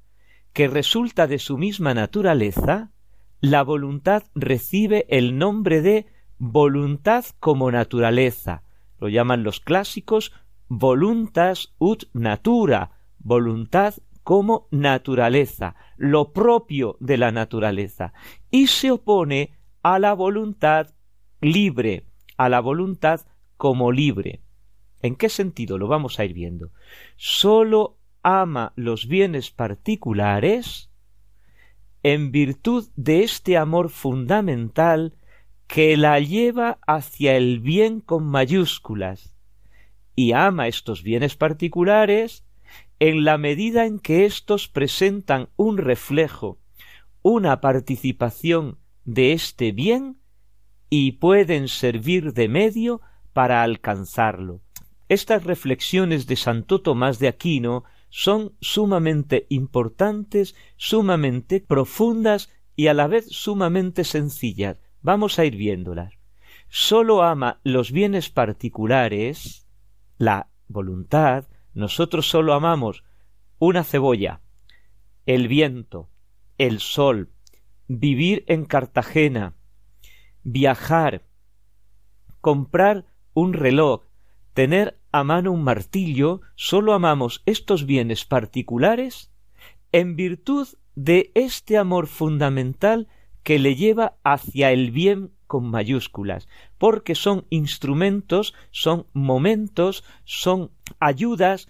que 0.52 0.68
resulta 0.68 1.26
de 1.26 1.40
su 1.40 1.58
misma 1.58 1.92
naturaleza, 1.92 2.92
la 3.40 3.62
voluntad 3.62 4.22
recibe 4.34 5.06
el 5.08 5.36
nombre 5.36 5.82
de 5.82 6.06
voluntad 6.38 7.24
como 7.40 7.70
naturaleza. 7.72 8.62
Lo 9.00 9.08
llaman 9.08 9.42
los 9.42 9.58
clásicos 9.58 10.32
voluntas 10.68 11.74
ut 11.78 12.04
natura, 12.12 12.92
voluntad 13.18 13.94
como 14.22 14.68
naturaleza, 14.70 15.74
lo 15.96 16.32
propio 16.32 16.96
de 17.00 17.18
la 17.18 17.32
naturaleza, 17.32 18.12
y 18.50 18.68
se 18.68 18.92
opone 18.92 19.58
a 19.82 19.98
la 19.98 20.14
voluntad 20.14 20.94
libre, 21.40 22.06
a 22.36 22.48
la 22.48 22.60
voluntad 22.60 23.26
como 23.56 23.92
libre. 23.92 24.40
¿En 25.02 25.16
qué 25.16 25.28
sentido? 25.28 25.78
Lo 25.78 25.88
vamos 25.88 26.18
a 26.18 26.24
ir 26.24 26.32
viendo. 26.32 26.70
Sólo 27.16 27.98
ama 28.22 28.72
los 28.76 29.06
bienes 29.06 29.50
particulares 29.50 30.90
en 32.02 32.32
virtud 32.32 32.88
de 32.96 33.22
este 33.22 33.56
amor 33.56 33.90
fundamental 33.90 35.14
que 35.66 35.96
la 35.96 36.20
lleva 36.20 36.78
hacia 36.86 37.36
el 37.36 37.60
bien 37.60 38.00
con 38.00 38.26
mayúsculas 38.26 39.34
y 40.14 40.32
ama 40.32 40.68
estos 40.68 41.02
bienes 41.02 41.36
particulares 41.36 42.44
en 42.98 43.24
la 43.24 43.38
medida 43.38 43.86
en 43.86 43.98
que 43.98 44.24
éstos 44.24 44.68
presentan 44.68 45.48
un 45.56 45.78
reflejo, 45.78 46.58
una 47.22 47.60
participación 47.60 48.78
de 49.04 49.32
este 49.32 49.72
bien 49.72 50.18
y 50.88 51.12
pueden 51.12 51.68
servir 51.68 52.32
de 52.34 52.48
medio 52.48 53.00
para 53.34 53.62
alcanzarlo. 53.62 54.62
Estas 55.10 55.44
reflexiones 55.44 56.26
de 56.26 56.36
Santo 56.36 56.80
Tomás 56.80 57.18
de 57.18 57.28
Aquino 57.28 57.84
son 58.08 58.54
sumamente 58.60 59.46
importantes, 59.50 60.54
sumamente 60.76 61.60
profundas 61.60 62.50
y 62.74 62.86
a 62.86 62.94
la 62.94 63.06
vez 63.06 63.26
sumamente 63.28 64.04
sencillas. 64.04 64.78
Vamos 65.02 65.38
a 65.38 65.44
ir 65.44 65.56
viéndolas. 65.56 66.14
Solo 66.68 67.22
ama 67.22 67.60
los 67.64 67.92
bienes 67.92 68.30
particulares, 68.30 69.66
la 70.16 70.48
voluntad, 70.68 71.44
nosotros 71.74 72.26
solo 72.28 72.54
amamos 72.54 73.04
una 73.58 73.84
cebolla, 73.84 74.40
el 75.26 75.48
viento, 75.48 76.08
el 76.56 76.80
sol, 76.80 77.30
vivir 77.88 78.44
en 78.46 78.64
Cartagena, 78.64 79.54
viajar, 80.42 81.22
comprar 82.40 83.06
un 83.34 83.52
reloj, 83.52 84.02
tener 84.54 84.98
a 85.12 85.24
mano 85.24 85.52
un 85.52 85.62
martillo, 85.62 86.40
solo 86.54 86.94
amamos 86.94 87.42
estos 87.46 87.86
bienes 87.86 88.24
particulares 88.24 89.30
en 89.92 90.16
virtud 90.16 90.68
de 90.94 91.30
este 91.34 91.76
amor 91.76 92.06
fundamental 92.06 93.08
que 93.42 93.58
le 93.58 93.76
lleva 93.76 94.16
hacia 94.24 94.72
el 94.72 94.90
bien 94.90 95.32
con 95.46 95.70
mayúsculas, 95.70 96.48
porque 96.78 97.14
son 97.14 97.46
instrumentos, 97.50 98.54
son 98.70 99.06
momentos, 99.12 100.02
son 100.24 100.70
ayudas 100.98 101.68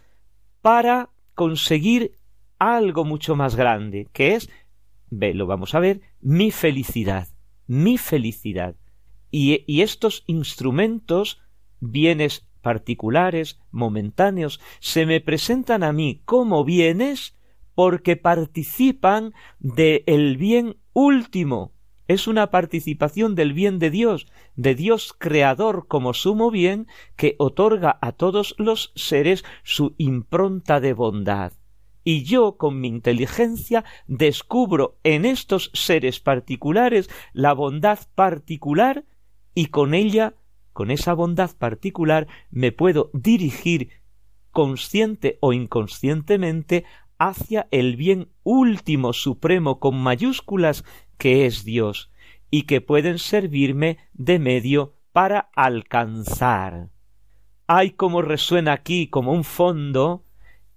para 0.62 1.10
conseguir 1.34 2.16
algo 2.58 3.04
mucho 3.04 3.36
más 3.36 3.56
grande, 3.56 4.08
que 4.12 4.36
es, 4.36 4.48
ve, 5.10 5.34
lo 5.34 5.46
vamos 5.46 5.74
a 5.74 5.80
ver, 5.80 6.00
mi 6.20 6.50
felicidad, 6.50 7.28
mi 7.66 7.98
felicidad. 7.98 8.76
Y 9.30 9.82
estos 9.82 10.22
instrumentos, 10.28 11.42
bienes 11.92 12.46
particulares, 12.62 13.60
momentáneos, 13.70 14.60
se 14.80 15.06
me 15.06 15.20
presentan 15.20 15.82
a 15.82 15.92
mí 15.92 16.22
como 16.24 16.64
bienes 16.64 17.36
porque 17.74 18.16
participan 18.16 19.34
del 19.60 20.36
bien 20.36 20.76
último. 20.92 21.72
Es 22.06 22.26
una 22.26 22.50
participación 22.50 23.34
del 23.34 23.52
bien 23.52 23.78
de 23.78 23.90
Dios, 23.90 24.26
de 24.56 24.74
Dios 24.74 25.14
creador 25.16 25.86
como 25.88 26.12
sumo 26.12 26.50
bien, 26.50 26.86
que 27.16 27.34
otorga 27.38 27.98
a 28.02 28.12
todos 28.12 28.54
los 28.58 28.92
seres 28.94 29.44
su 29.62 29.94
impronta 29.96 30.80
de 30.80 30.92
bondad. 30.92 31.52
Y 32.04 32.24
yo, 32.24 32.58
con 32.58 32.80
mi 32.80 32.88
inteligencia, 32.88 33.84
descubro 34.06 34.98
en 35.02 35.24
estos 35.24 35.70
seres 35.72 36.20
particulares 36.20 37.08
la 37.32 37.54
bondad 37.54 37.98
particular 38.14 39.06
y 39.54 39.66
con 39.66 39.94
ella, 39.94 40.34
con 40.74 40.90
esa 40.90 41.14
bondad 41.14 41.56
particular, 41.56 42.26
me 42.50 42.70
puedo 42.70 43.10
dirigir 43.14 43.88
consciente 44.50 45.38
o 45.40 45.54
inconscientemente 45.54 46.84
hacia 47.18 47.66
el 47.70 47.96
bien 47.96 48.28
último 48.42 49.14
supremo 49.14 49.80
con 49.80 49.96
mayúsculas 49.96 50.84
que 51.16 51.46
es 51.46 51.64
Dios 51.64 52.10
y 52.50 52.62
que 52.62 52.82
pueden 52.82 53.18
servirme 53.18 53.98
de 54.12 54.38
medio 54.38 54.96
para 55.12 55.48
alcanzar. 55.54 56.90
Hay 57.66 57.92
como 57.92 58.20
resuena 58.20 58.72
aquí 58.72 59.08
como 59.08 59.32
un 59.32 59.44
fondo 59.44 60.24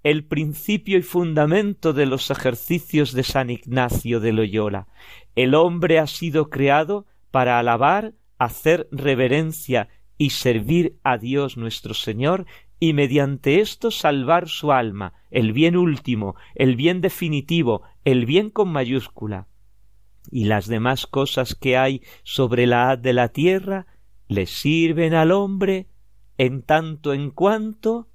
el 0.03 0.23
principio 0.23 0.97
y 0.97 1.01
fundamento 1.01 1.91
de 1.91 2.05
los 2.05 2.31
ejercicios 2.31 3.11
de 3.11 3.23
San 3.23 3.49
Ignacio 3.49 4.21
de 4.21 4.31
Loyola. 4.31 4.87
El 5.35 5.53
hombre 5.53 5.99
ha 5.99 6.07
sido 6.07 6.49
creado 6.49 7.05
para 7.29 7.59
alabar, 7.59 8.13
hacer 8.37 8.87
reverencia 8.91 9.89
y 10.17 10.31
servir 10.31 10.97
a 11.03 11.17
Dios 11.17 11.57
nuestro 11.57 11.93
Señor 11.93 12.45
y 12.79 12.93
mediante 12.93 13.59
esto 13.59 13.91
salvar 13.91 14.47
su 14.49 14.71
alma, 14.71 15.13
el 15.31 15.51
bien 15.51 15.75
último, 15.75 16.35
el 16.55 16.75
bien 16.75 17.01
definitivo, 17.01 17.81
el 18.05 18.25
bien 18.25 18.49
con 18.49 18.69
mayúscula. 18.69 19.47
Y 20.29 20.45
las 20.45 20.67
demás 20.67 21.07
cosas 21.07 21.55
que 21.55 21.77
hay 21.77 22.01
sobre 22.23 22.67
la 22.67 22.91
haz 22.91 23.01
de 23.01 23.13
la 23.13 23.29
tierra 23.29 23.87
le 24.27 24.45
sirven 24.45 25.13
al 25.13 25.31
hombre 25.31 25.87
en 26.37 26.61
tanto 26.61 27.13
en 27.13 27.31
cuanto 27.31 28.09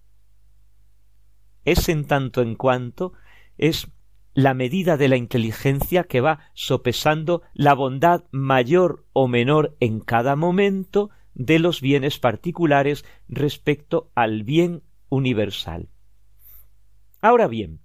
es 1.65 1.89
en 1.89 2.07
tanto 2.07 2.43
en 2.43 2.55
cuanto 2.55 3.13
es 3.57 3.89
la 4.35 4.55
medida 4.55 4.97
de 4.97 5.09
la 5.09 5.17
inteligencia 5.17 6.05
que 6.05 6.21
va 6.21 6.51
sopesando 6.55 7.43
la 7.53 7.75
bondad 7.75 8.25
mayor 8.31 9.05
o 9.13 9.29
menor 9.29 9.77
en 9.81 10.01
cada 10.01 10.37
momento 10.37 11.11
de 11.35 11.59
los 11.59 11.81
bienes 11.81 12.19
particulares 12.19 13.05
respecto 13.29 14.11
al 14.15 14.43
bien 14.43 14.83
universal. 15.09 15.89
Ahora 17.21 17.47
bien, 17.47 17.81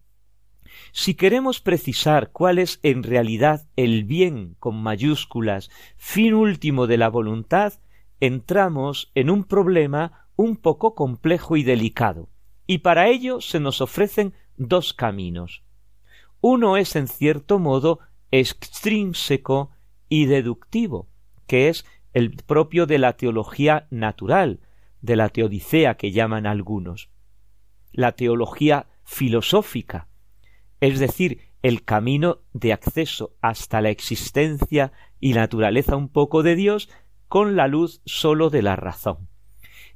si 0.91 1.15
queremos 1.15 1.59
precisar 1.61 2.31
cuál 2.31 2.59
es 2.59 2.79
en 2.83 3.03
realidad 3.03 3.67
el 3.75 4.03
bien 4.03 4.55
con 4.59 4.81
mayúsculas, 4.81 5.69
fin 5.97 6.33
último 6.33 6.87
de 6.87 6.97
la 6.97 7.09
voluntad, 7.09 7.73
entramos 8.19 9.11
en 9.15 9.29
un 9.29 9.43
problema 9.43 10.27
un 10.35 10.55
poco 10.55 10.95
complejo 10.95 11.57
y 11.57 11.63
delicado, 11.63 12.29
y 12.67 12.79
para 12.79 13.07
ello 13.07 13.41
se 13.41 13.59
nos 13.59 13.81
ofrecen 13.81 14.33
dos 14.57 14.93
caminos. 14.93 15.63
Uno 16.41 16.77
es 16.77 16.95
en 16.95 17.07
cierto 17.07 17.59
modo 17.59 17.99
extrínseco 18.31 19.71
y 20.09 20.25
deductivo, 20.25 21.07
que 21.47 21.69
es 21.69 21.85
el 22.13 22.31
propio 22.35 22.85
de 22.85 22.97
la 22.97 23.13
teología 23.13 23.87
natural, 23.89 24.59
de 25.01 25.15
la 25.15 25.29
teodicea 25.29 25.95
que 25.95 26.11
llaman 26.11 26.45
algunos, 26.45 27.09
la 27.91 28.13
teología 28.13 28.87
filosófica, 29.03 30.07
es 30.79 30.99
decir, 30.99 31.41
el 31.63 31.83
camino 31.83 32.39
de 32.53 32.73
acceso 32.73 33.35
hasta 33.41 33.81
la 33.81 33.89
existencia 33.89 34.91
y 35.19 35.33
naturaleza 35.33 35.95
un 35.95 36.09
poco 36.09 36.43
de 36.43 36.55
Dios 36.55 36.89
con 37.27 37.55
la 37.55 37.67
luz 37.67 38.01
sólo 38.05 38.49
de 38.49 38.61
la 38.61 38.75
razón. 38.75 39.27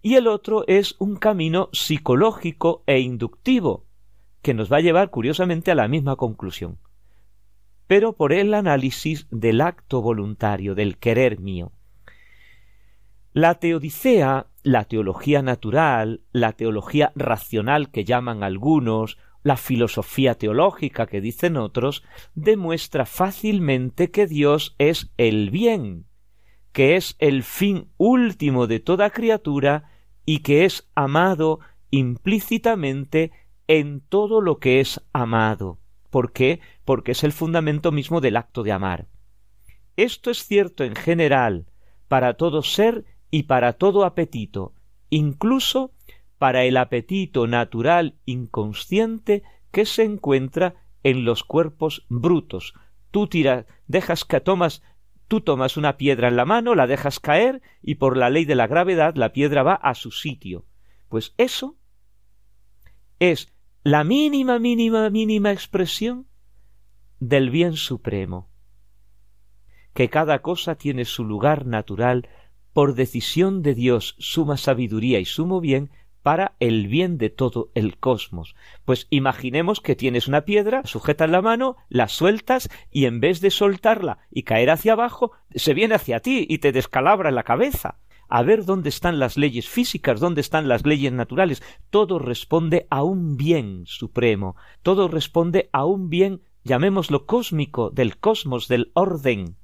Y 0.02 0.16
el 0.16 0.28
otro 0.28 0.66
es 0.68 0.96
un 0.98 1.16
camino 1.16 1.70
psicológico 1.72 2.84
e 2.88 3.00
inductivo, 3.00 3.86
que 4.42 4.54
nos 4.54 4.72
va 4.72 4.78
a 4.78 4.82
llevar 4.82 5.10
curiosamente 5.10 5.72
a 5.72 5.76
la 5.76 5.88
misma 5.88 6.16
conclusión, 6.16 6.80
pero 7.88 8.14
por 8.14 8.34
el 8.34 8.54
análisis 8.54 9.28
del 9.32 9.62
acto 9.62 10.02
voluntario, 10.02 10.76
del 10.76 10.98
querer 10.98 11.40
mío. 11.40 11.72
La 13.34 13.56
teodicea, 13.56 14.48
la 14.64 14.86
teología 14.86 15.42
natural, 15.42 16.22
la 16.32 16.54
teología 16.54 17.12
racional 17.16 17.90
que 17.92 18.04
llaman 18.04 18.44
algunos, 18.44 19.18
la 19.44 19.58
filosofía 19.58 20.36
teológica 20.36 21.08
que 21.08 21.22
dicen 21.22 21.58
otros, 21.58 22.04
demuestra 22.36 23.06
fácilmente 23.06 24.12
que 24.12 24.28
Dios 24.28 24.76
es 24.78 25.12
el 25.18 25.50
bien, 25.50 26.06
que 26.72 26.96
es 26.96 27.16
el 27.20 27.44
fin 27.44 27.88
último 27.98 28.68
de 28.68 28.80
toda 28.80 29.10
criatura 29.10 29.90
y 30.26 30.40
que 30.40 30.66
es 30.66 30.90
amado 30.96 31.60
implícitamente 31.90 33.32
en 33.74 34.02
todo 34.02 34.42
lo 34.42 34.60
que 34.60 34.82
es 34.82 35.02
amado. 35.14 35.80
¿Por 36.10 36.34
qué? 36.34 36.60
Porque 36.84 37.14
es 37.14 37.24
el 37.24 37.32
fundamento 37.32 37.94
mismo 37.94 38.20
del 38.20 38.36
acto 38.36 38.64
de 38.64 38.74
amar. 38.74 39.08
Esto 39.96 40.30
es 40.30 40.46
cierto 40.46 40.84
en 40.84 40.94
general 40.94 41.68
para 42.10 42.34
todo 42.34 42.64
ser 42.64 43.06
y 43.30 43.44
para 43.44 43.72
todo 43.72 44.04
apetito, 44.04 44.74
incluso 45.10 45.94
para 46.38 46.66
el 46.66 46.76
apetito 46.76 47.48
natural 47.48 48.18
inconsciente 48.26 49.42
que 49.72 49.86
se 49.86 50.04
encuentra 50.04 50.76
en 51.02 51.24
los 51.24 51.46
cuerpos 51.46 52.06
brutos. 52.10 52.74
Tú 53.10 53.28
tiras, 53.28 53.68
dejas 53.88 54.26
que 54.26 54.42
tomas, 54.42 54.84
tú 55.30 55.40
tomas 55.40 55.78
una 55.78 55.96
piedra 55.96 56.28
en 56.28 56.36
la 56.36 56.44
mano, 56.44 56.76
la 56.76 56.88
dejas 56.88 57.22
caer 57.22 57.62
y 57.82 57.96
por 57.96 58.18
la 58.18 58.30
ley 58.30 58.44
de 58.44 58.56
la 58.56 58.68
gravedad 58.68 59.16
la 59.16 59.32
piedra 59.32 59.64
va 59.64 59.76
a 59.76 59.96
su 59.96 60.12
sitio. 60.12 60.66
Pues 61.08 61.34
eso 61.38 61.78
es 63.20 63.54
la 63.84 64.04
mínima, 64.04 64.60
mínima, 64.60 65.10
mínima 65.10 65.52
expresión 65.52 66.28
del 67.20 67.50
bien 67.50 67.74
supremo, 67.74 68.48
que 69.96 70.08
cada 70.08 70.44
cosa 70.44 70.76
tiene 70.76 71.04
su 71.06 71.26
lugar 71.26 71.66
natural 71.66 72.30
por 72.74 72.94
decisión 72.94 73.64
de 73.64 73.74
Dios, 73.74 74.16
suma 74.20 74.58
sabiduría 74.58 75.20
y 75.20 75.26
sumo 75.26 75.60
bien, 75.60 75.90
para 76.22 76.54
el 76.60 76.88
bien 76.88 77.18
de 77.18 77.32
todo 77.32 77.72
el 77.74 77.98
cosmos. 77.98 78.56
Pues 78.86 79.08
imaginemos 79.10 79.82
que 79.82 79.96
tienes 79.96 80.28
una 80.28 80.46
piedra, 80.46 80.84
sujetas 80.86 81.32
la 81.32 81.42
mano, 81.42 81.78
la 81.90 82.08
sueltas 82.08 82.70
y 82.92 83.06
en 83.06 83.20
vez 83.20 83.42
de 83.42 83.50
soltarla 83.50 84.20
y 84.30 84.44
caer 84.44 84.70
hacia 84.70 84.94
abajo, 84.94 85.32
se 85.56 85.74
viene 85.74 85.96
hacia 85.96 86.20
ti 86.20 86.46
y 86.48 86.60
te 86.60 86.72
descalabra 86.72 87.32
la 87.32 87.42
cabeza. 87.42 87.98
A 88.34 88.44
ver 88.44 88.64
dónde 88.64 88.88
están 88.88 89.20
las 89.20 89.36
leyes 89.36 89.68
físicas, 89.68 90.22
dónde 90.22 90.40
están 90.40 90.70
las 90.70 90.86
leyes 90.86 91.12
naturales. 91.12 91.62
Todo 91.90 92.18
responde 92.18 92.88
a 92.90 93.04
un 93.04 93.36
bien 93.36 93.84
supremo, 93.86 94.56
todo 94.84 95.10
responde 95.10 95.70
a 95.74 95.84
un 95.84 96.10
bien, 96.10 96.42
llamémoslo 96.64 97.26
cósmico, 97.26 97.90
del 97.90 98.18
cosmos, 98.20 98.70
del 98.70 98.92
orden. 98.94 99.58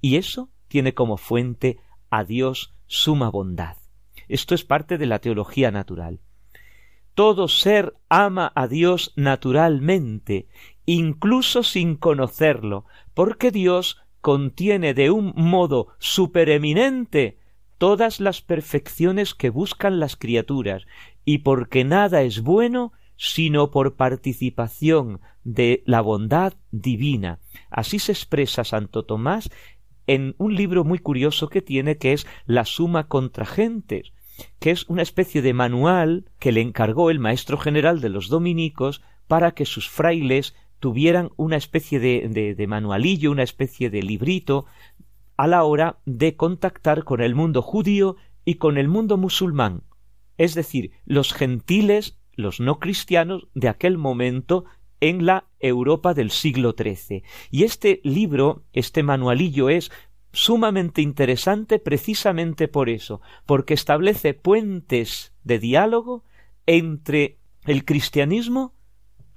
Y 0.00 0.14
eso 0.14 0.48
tiene 0.68 0.94
como 0.94 1.16
fuente 1.16 1.80
a 2.08 2.22
Dios 2.22 2.72
suma 2.86 3.30
bondad. 3.30 3.76
Esto 4.28 4.54
es 4.54 4.62
parte 4.62 4.96
de 4.96 5.06
la 5.06 5.18
teología 5.18 5.72
natural. 5.72 6.20
todo 7.14 7.48
ser 7.48 7.94
ama 8.08 8.52
a 8.54 8.68
Dios 8.68 9.12
naturalmente, 9.16 10.46
incluso 10.86 11.64
sin 11.64 11.96
conocerlo, 11.96 12.84
porque 13.12 13.50
Dios 13.50 14.00
contiene 14.20 14.94
de 14.94 15.10
un 15.10 15.32
modo 15.34 15.88
supereminente 15.98 17.38
todas 17.78 18.20
las 18.20 18.42
perfecciones 18.42 19.34
que 19.34 19.50
buscan 19.50 20.00
las 20.00 20.16
criaturas, 20.16 20.84
y 21.24 21.38
porque 21.38 21.84
nada 21.84 22.22
es 22.22 22.42
bueno 22.42 22.92
sino 23.16 23.72
por 23.72 23.96
participación 23.96 25.20
de 25.42 25.82
la 25.86 26.00
bondad 26.00 26.54
divina. 26.70 27.40
Así 27.68 27.98
se 27.98 28.12
expresa 28.12 28.62
Santo 28.62 29.04
Tomás 29.04 29.50
en 30.06 30.34
un 30.38 30.54
libro 30.54 30.84
muy 30.84 30.98
curioso 31.00 31.48
que 31.48 31.60
tiene 31.60 31.98
que 31.98 32.12
es 32.12 32.26
La 32.46 32.64
Suma 32.64 33.08
contra 33.08 33.44
Gentes, 33.44 34.12
que 34.60 34.70
es 34.70 34.88
una 34.88 35.02
especie 35.02 35.42
de 35.42 35.52
manual 35.52 36.30
que 36.38 36.52
le 36.52 36.60
encargó 36.60 37.10
el 37.10 37.18
maestro 37.18 37.58
general 37.58 38.00
de 38.00 38.08
los 38.08 38.28
dominicos 38.28 39.02
para 39.26 39.50
que 39.50 39.66
sus 39.66 39.88
frailes 39.88 40.54
tuvieran 40.80 41.30
una 41.36 41.56
especie 41.56 41.98
de, 41.98 42.54
de, 42.56 42.66
manualillo, 42.66 43.32
una 43.32 43.42
especie 43.42 43.90
de 43.90 44.02
librito 44.02 44.66
a 45.38 45.46
la 45.46 45.64
hora 45.64 46.00
de 46.04 46.36
contactar 46.36 47.04
con 47.04 47.22
el 47.22 47.34
mundo 47.34 47.62
judío 47.62 48.16
y 48.44 48.56
con 48.56 48.76
el 48.76 48.88
mundo 48.88 49.16
musulmán, 49.16 49.84
es 50.36 50.54
decir, 50.54 50.90
los 51.06 51.32
gentiles, 51.32 52.18
los 52.34 52.60
no 52.60 52.78
cristianos 52.78 53.48
de 53.54 53.68
aquel 53.68 53.98
momento 53.98 54.64
en 55.00 55.26
la 55.26 55.46
Europa 55.60 56.12
del 56.12 56.32
siglo 56.32 56.74
XIII. 56.76 57.22
Y 57.50 57.62
este 57.62 58.00
libro, 58.02 58.64
este 58.72 59.04
manualillo 59.04 59.70
es 59.70 59.92
sumamente 60.32 61.02
interesante 61.02 61.78
precisamente 61.78 62.66
por 62.66 62.88
eso, 62.88 63.20
porque 63.46 63.74
establece 63.74 64.34
puentes 64.34 65.34
de 65.44 65.60
diálogo 65.60 66.24
entre 66.66 67.38
el 67.64 67.84
cristianismo, 67.84 68.74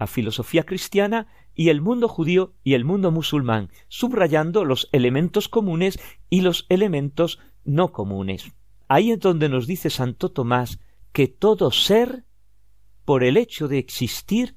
la 0.02 0.08
filosofía 0.08 0.64
cristiana, 0.64 1.28
y 1.54 1.70
el 1.70 1.80
mundo 1.80 2.08
judío 2.08 2.56
y 2.64 2.74
el 2.74 2.86
mundo 2.86 3.12
musulmán, 3.12 3.70
subrayando 3.88 4.66
los 4.66 4.90
elementos 4.94 5.48
comunes 5.48 6.00
y 6.28 6.42
los 6.42 6.66
elementos 6.70 7.38
no 7.66 7.92
comunes. 7.92 8.52
Ahí 8.88 9.12
es 9.12 9.20
donde 9.20 9.48
nos 9.48 9.68
dice 9.68 9.92
Santo 9.92 10.32
Tomás 10.32 10.80
que 11.12 11.28
todo 11.28 11.70
ser, 11.70 12.24
por 13.06 13.24
el 13.24 13.38
hecho 13.38 13.68
de 13.68 13.78
existir, 13.78 14.56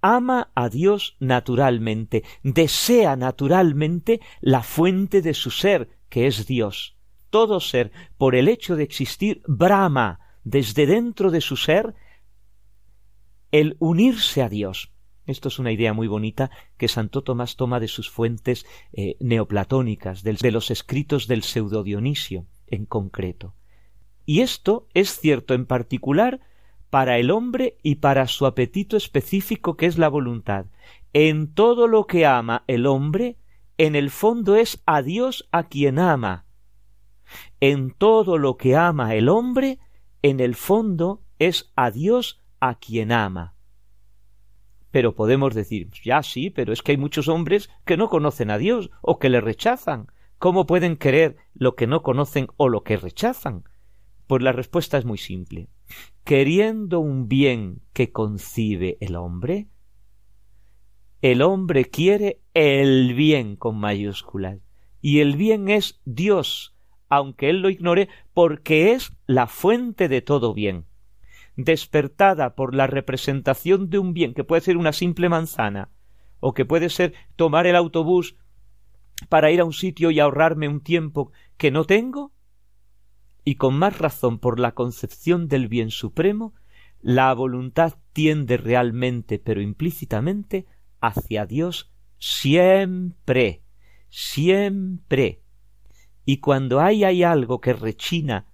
ama 0.00 0.50
a 0.56 0.68
Dios 0.68 1.16
naturalmente, 1.20 2.24
desea 2.42 3.14
naturalmente 3.14 4.20
la 4.40 4.64
fuente 4.64 5.22
de 5.22 5.34
su 5.34 5.52
ser, 5.52 5.88
que 6.08 6.26
es 6.26 6.48
Dios. 6.48 6.96
Todo 7.30 7.60
ser, 7.60 7.92
por 8.18 8.34
el 8.34 8.48
hecho 8.48 8.74
de 8.74 8.82
existir, 8.82 9.40
brama 9.46 10.18
desde 10.42 10.86
dentro 10.86 11.30
de 11.30 11.42
su 11.42 11.56
ser 11.56 11.94
el 13.50 13.76
unirse 13.78 14.42
a 14.42 14.48
Dios. 14.48 14.92
Esto 15.26 15.48
es 15.48 15.58
una 15.58 15.72
idea 15.72 15.92
muy 15.92 16.08
bonita 16.08 16.50
que 16.76 16.88
Santo 16.88 17.22
Tomás 17.22 17.56
toma 17.56 17.78
de 17.78 17.88
sus 17.88 18.10
fuentes 18.10 18.66
eh, 18.92 19.16
neoplatónicas, 19.20 20.22
de 20.22 20.50
los 20.50 20.70
escritos 20.70 21.28
del 21.28 21.42
pseudo 21.42 21.84
Dionisio 21.84 22.46
en 22.66 22.86
concreto. 22.86 23.54
Y 24.26 24.40
esto 24.40 24.88
es 24.94 25.18
cierto 25.18 25.54
en 25.54 25.66
particular 25.66 26.40
para 26.90 27.18
el 27.18 27.30
hombre 27.30 27.78
y 27.82 27.96
para 27.96 28.26
su 28.26 28.46
apetito 28.46 28.96
específico 28.96 29.76
que 29.76 29.86
es 29.86 29.98
la 29.98 30.08
voluntad. 30.08 30.66
En 31.12 31.52
todo 31.52 31.86
lo 31.86 32.06
que 32.06 32.26
ama 32.26 32.64
el 32.66 32.86
hombre, 32.86 33.36
en 33.78 33.94
el 33.94 34.10
fondo 34.10 34.56
es 34.56 34.82
a 34.86 35.02
Dios 35.02 35.48
a 35.52 35.68
quien 35.68 35.98
ama. 35.98 36.44
En 37.60 37.92
todo 37.92 38.38
lo 38.38 38.56
que 38.56 38.76
ama 38.76 39.14
el 39.14 39.28
hombre, 39.28 39.78
en 40.22 40.40
el 40.40 40.54
fondo 40.54 41.22
es 41.38 41.72
a 41.76 41.90
Dios 41.90 42.39
a 42.60 42.76
quien 42.76 43.12
ama. 43.12 43.54
Pero 44.90 45.14
podemos 45.14 45.54
decir, 45.54 45.90
ya 46.04 46.22
sí, 46.22 46.50
pero 46.50 46.72
es 46.72 46.82
que 46.82 46.92
hay 46.92 46.98
muchos 46.98 47.28
hombres 47.28 47.70
que 47.84 47.96
no 47.96 48.08
conocen 48.08 48.50
a 48.50 48.58
Dios 48.58 48.90
o 49.02 49.18
que 49.18 49.28
le 49.28 49.40
rechazan. 49.40 50.08
¿Cómo 50.38 50.66
pueden 50.66 50.96
querer 50.96 51.36
lo 51.54 51.74
que 51.74 51.86
no 51.86 52.02
conocen 52.02 52.48
o 52.56 52.68
lo 52.68 52.82
que 52.82 52.96
rechazan? 52.96 53.64
Pues 54.26 54.42
la 54.42 54.52
respuesta 54.52 54.98
es 54.98 55.04
muy 55.04 55.18
simple 55.18 55.68
queriendo 56.24 57.00
un 57.00 57.28
bien 57.28 57.82
que 57.92 58.12
concibe 58.12 58.98
el 59.00 59.16
hombre, 59.16 59.68
el 61.22 61.42
hombre 61.42 61.86
quiere 61.86 62.40
el 62.54 63.14
bien 63.14 63.56
con 63.56 63.78
mayúsculas, 63.78 64.60
y 65.00 65.20
el 65.20 65.36
bien 65.36 65.68
es 65.68 66.00
Dios, 66.04 66.76
aunque 67.08 67.50
él 67.50 67.60
lo 67.60 67.70
ignore, 67.70 68.08
porque 68.32 68.92
es 68.92 69.12
la 69.26 69.46
fuente 69.46 70.08
de 70.08 70.22
todo 70.22 70.54
bien. 70.54 70.86
Despertada 71.56 72.54
por 72.54 72.74
la 72.74 72.86
representación 72.86 73.90
de 73.90 73.98
un 73.98 74.14
bien 74.14 74.34
que 74.34 74.44
puede 74.44 74.62
ser 74.62 74.76
una 74.76 74.92
simple 74.92 75.28
manzana, 75.28 75.90
o 76.40 76.54
que 76.54 76.64
puede 76.64 76.88
ser 76.88 77.14
tomar 77.36 77.66
el 77.66 77.76
autobús 77.76 78.36
para 79.28 79.50
ir 79.50 79.60
a 79.60 79.64
un 79.64 79.72
sitio 79.72 80.10
y 80.10 80.20
ahorrarme 80.20 80.68
un 80.68 80.80
tiempo 80.80 81.32
que 81.56 81.70
no 81.70 81.84
tengo, 81.84 82.32
y 83.44 83.56
con 83.56 83.74
más 83.74 83.98
razón 83.98 84.38
por 84.38 84.58
la 84.60 84.72
concepción 84.72 85.48
del 85.48 85.68
bien 85.68 85.90
supremo, 85.90 86.54
la 87.02 87.32
voluntad 87.34 87.94
tiende 88.12 88.56
realmente 88.56 89.38
pero 89.38 89.62
implícitamente 89.62 90.66
hacia 91.00 91.46
Dios 91.46 91.90
siempre, 92.18 93.62
siempre. 94.10 95.42
Y 96.24 96.38
cuando 96.38 96.80
hay, 96.80 97.04
hay 97.04 97.22
algo 97.24 97.60
que 97.60 97.72
rechina 97.72 98.46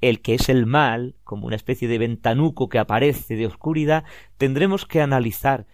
el 0.00 0.20
que 0.20 0.34
es 0.34 0.48
el 0.48 0.66
mal, 0.66 1.16
como 1.24 1.46
una 1.46 1.56
especie 1.56 1.88
de 1.88 1.98
ventanuco 1.98 2.68
que 2.68 2.78
aparece 2.78 3.36
de 3.36 3.46
oscuridad, 3.46 4.04
tendremos 4.36 4.86
que 4.86 5.00
analizar 5.00 5.66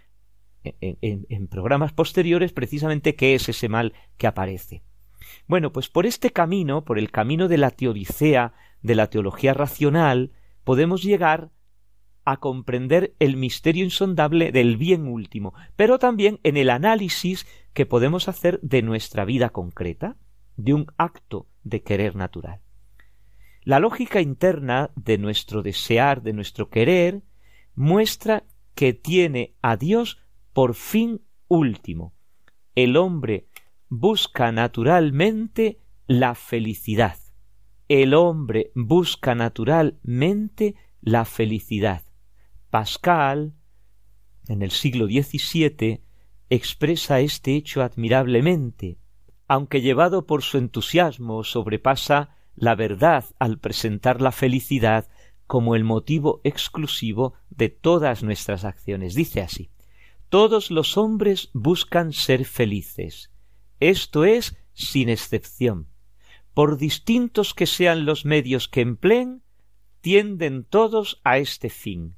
en, 0.62 1.26
en 1.28 1.46
programas 1.46 1.92
posteriores 1.92 2.52
precisamente 2.52 3.14
qué 3.14 3.34
es 3.34 3.48
ese 3.48 3.68
mal 3.68 3.92
que 4.16 4.26
aparece. 4.26 4.82
Bueno, 5.46 5.72
pues 5.72 5.88
por 5.88 6.06
este 6.06 6.30
camino, 6.30 6.84
por 6.84 6.98
el 6.98 7.10
camino 7.10 7.48
de 7.48 7.58
la 7.58 7.70
teodicea, 7.70 8.54
de 8.82 8.94
la 8.94 9.08
teología 9.08 9.54
racional, 9.54 10.32
podemos 10.64 11.02
llegar 11.02 11.50
a 12.24 12.38
comprender 12.38 13.14
el 13.20 13.36
misterio 13.36 13.84
insondable 13.84 14.50
del 14.50 14.76
bien 14.76 15.06
último, 15.06 15.54
pero 15.76 15.98
también 16.00 16.40
en 16.42 16.56
el 16.56 16.70
análisis 16.70 17.46
que 17.72 17.86
podemos 17.86 18.28
hacer 18.28 18.58
de 18.62 18.82
nuestra 18.82 19.24
vida 19.24 19.50
concreta, 19.50 20.16
de 20.56 20.74
un 20.74 20.86
acto 20.98 21.46
de 21.62 21.82
querer 21.82 22.16
natural. 22.16 22.65
La 23.66 23.80
lógica 23.80 24.20
interna 24.20 24.92
de 24.94 25.18
nuestro 25.18 25.60
desear, 25.60 26.22
de 26.22 26.32
nuestro 26.32 26.70
querer, 26.70 27.24
muestra 27.74 28.44
que 28.76 28.92
tiene 28.92 29.56
a 29.60 29.76
Dios 29.76 30.20
por 30.52 30.76
fin 30.76 31.22
último. 31.48 32.14
El 32.76 32.96
hombre 32.96 33.48
busca 33.88 34.52
naturalmente 34.52 35.80
la 36.06 36.36
felicidad. 36.36 37.18
El 37.88 38.14
hombre 38.14 38.70
busca 38.76 39.34
naturalmente 39.34 40.76
la 41.00 41.24
felicidad. 41.24 42.04
Pascal, 42.70 43.52
en 44.46 44.62
el 44.62 44.70
siglo 44.70 45.06
XVII, 45.06 46.04
expresa 46.50 47.18
este 47.18 47.56
hecho 47.56 47.82
admirablemente, 47.82 49.00
aunque 49.48 49.80
llevado 49.80 50.24
por 50.24 50.42
su 50.42 50.56
entusiasmo 50.56 51.42
sobrepasa 51.42 52.35
la 52.56 52.74
verdad 52.74 53.24
al 53.38 53.58
presentar 53.58 54.20
la 54.20 54.32
felicidad 54.32 55.08
como 55.46 55.76
el 55.76 55.84
motivo 55.84 56.40
exclusivo 56.42 57.34
de 57.50 57.68
todas 57.68 58.22
nuestras 58.22 58.64
acciones. 58.64 59.14
Dice 59.14 59.40
así 59.40 59.70
Todos 60.28 60.70
los 60.70 60.96
hombres 60.96 61.50
buscan 61.52 62.12
ser 62.12 62.44
felices, 62.44 63.30
esto 63.78 64.24
es 64.24 64.56
sin 64.72 65.08
excepción. 65.08 65.88
Por 66.54 66.78
distintos 66.78 67.52
que 67.52 67.66
sean 67.66 68.06
los 68.06 68.24
medios 68.24 68.68
que 68.68 68.80
empleen, 68.80 69.42
tienden 70.00 70.64
todos 70.64 71.20
a 71.22 71.38
este 71.38 71.68
fin. 71.68 72.16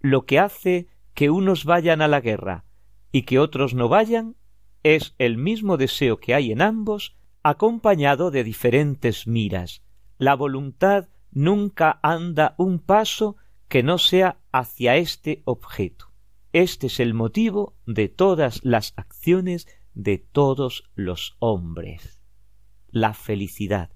Lo 0.00 0.24
que 0.24 0.38
hace 0.38 0.88
que 1.12 1.30
unos 1.30 1.64
vayan 1.64 2.00
a 2.00 2.08
la 2.08 2.20
guerra 2.20 2.64
y 3.12 3.22
que 3.22 3.38
otros 3.38 3.74
no 3.74 3.88
vayan 3.88 4.36
es 4.82 5.14
el 5.18 5.36
mismo 5.36 5.76
deseo 5.76 6.18
que 6.18 6.34
hay 6.34 6.52
en 6.52 6.62
ambos, 6.62 7.17
acompañado 7.42 8.30
de 8.30 8.44
diferentes 8.44 9.26
miras. 9.26 9.82
La 10.18 10.34
voluntad 10.34 11.08
nunca 11.30 12.00
anda 12.02 12.54
un 12.58 12.78
paso 12.78 13.36
que 13.68 13.82
no 13.82 13.98
sea 13.98 14.38
hacia 14.52 14.96
este 14.96 15.42
objeto. 15.44 16.12
Este 16.52 16.86
es 16.86 17.00
el 17.00 17.14
motivo 17.14 17.76
de 17.86 18.08
todas 18.08 18.60
las 18.64 18.94
acciones 18.96 19.68
de 19.94 20.18
todos 20.18 20.90
los 20.94 21.36
hombres, 21.38 22.22
la 22.90 23.14
felicidad. 23.14 23.90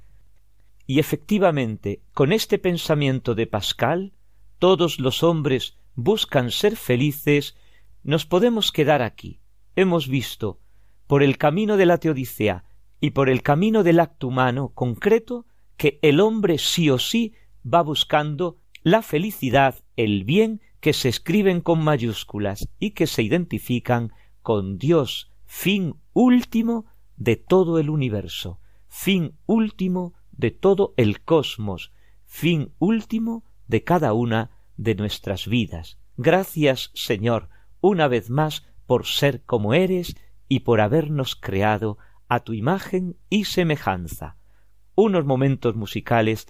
Y 0.87 0.99
efectivamente, 0.99 2.03
con 2.13 2.33
este 2.33 2.59
pensamiento 2.59 3.35
de 3.35 3.47
Pascal, 3.47 4.13
todos 4.59 5.01
los 5.01 5.23
hombres 5.23 5.79
buscan 5.95 6.51
ser 6.51 6.77
felices, 6.77 7.57
nos 8.03 8.27
podemos 8.27 8.73
quedar 8.73 9.01
aquí. 9.01 9.41
Hemos 9.77 10.09
visto, 10.09 10.61
por 11.07 11.23
el 11.23 11.39
camino 11.39 11.77
de 11.77 11.87
la 11.87 11.99
teodicea 11.99 12.65
y 13.03 13.11
por 13.11 13.29
el 13.29 13.43
camino 13.43 13.83
del 13.83 13.99
acto 13.99 14.29
humano 14.29 14.69
concreto, 14.69 15.45
que 15.77 15.99
el 16.03 16.21
hombre 16.21 16.59
sí 16.59 16.89
o 16.89 17.01
sí 17.01 17.35
va 17.67 17.83
buscando 17.83 18.59
la 18.85 19.03
felicidad, 19.03 19.81
el 19.97 20.23
bien 20.23 20.61
que 20.79 20.93
se 20.93 21.09
escriben 21.09 21.61
con 21.61 21.83
mayúsculas 21.83 22.69
y 22.79 22.93
que 22.93 23.09
se 23.09 23.25
identifican 23.25 24.13
con 24.41 24.79
Dios, 24.79 25.33
fin 25.47 25.97
último 26.13 26.87
de 27.17 27.35
todo 27.35 27.81
el 27.81 27.91
universo, 27.91 28.61
fin 28.87 29.35
último 29.47 30.15
de 30.31 30.53
todo 30.53 30.95
el 30.97 31.23
cosmos, 31.23 31.93
fin 32.25 32.73
último 32.79 33.43
de 33.67 33.83
cada 33.83 34.13
una 34.13 34.53
de 34.77 34.95
nuestras 34.95 35.49
vidas. 35.49 35.99
Gracias, 36.17 36.93
Señor, 36.95 37.49
una 37.81 38.07
vez 38.07 38.31
más 38.31 38.65
por 38.87 39.07
ser 39.07 39.43
como 39.43 39.75
eres 39.75 40.15
y 40.49 40.61
por 40.61 40.81
habernos 40.81 41.35
creado 41.35 41.99
a 42.33 42.41
tu 42.41 42.55
imagen 42.55 43.19
y 43.29 43.45
semejanza. 43.45 44.37
Unos 44.95 45.27
momentos 45.27 45.77
musicales 45.77 46.49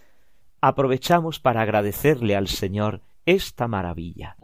aprovechamos 0.61 1.41
para 1.41 1.63
agradecerle 1.63 2.37
al 2.37 2.47
Señor 2.47 3.01
esta 3.27 3.67
maravilla. 3.67 4.37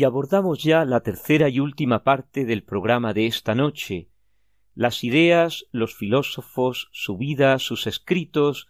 Y 0.00 0.04
abordamos 0.04 0.62
ya 0.62 0.86
la 0.86 1.02
tercera 1.02 1.50
y 1.50 1.60
última 1.60 2.04
parte 2.04 2.46
del 2.46 2.62
programa 2.62 3.12
de 3.12 3.26
esta 3.26 3.54
noche, 3.54 4.08
las 4.74 5.04
ideas, 5.04 5.66
los 5.72 5.94
filósofos, 5.94 6.88
su 6.90 7.18
vida, 7.18 7.58
sus 7.58 7.86
escritos, 7.86 8.68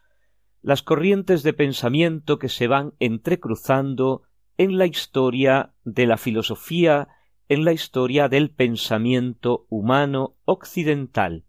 las 0.61 0.83
corrientes 0.83 1.45
de 1.45 1.53
pensamiento 1.53 2.41
que 2.41 2.49
se 2.49 2.67
van 2.67 2.95
entrecruzando 2.99 4.23
en 4.59 4.77
la 4.77 4.87
historia 4.87 5.73
de 5.85 6.07
la 6.09 6.17
filosofía, 6.17 7.07
en 7.49 7.65
la 7.65 7.73
historia 7.75 8.29
del 8.29 8.51
pensamiento 8.51 9.69
humano 9.69 10.35
occidental. 10.47 11.45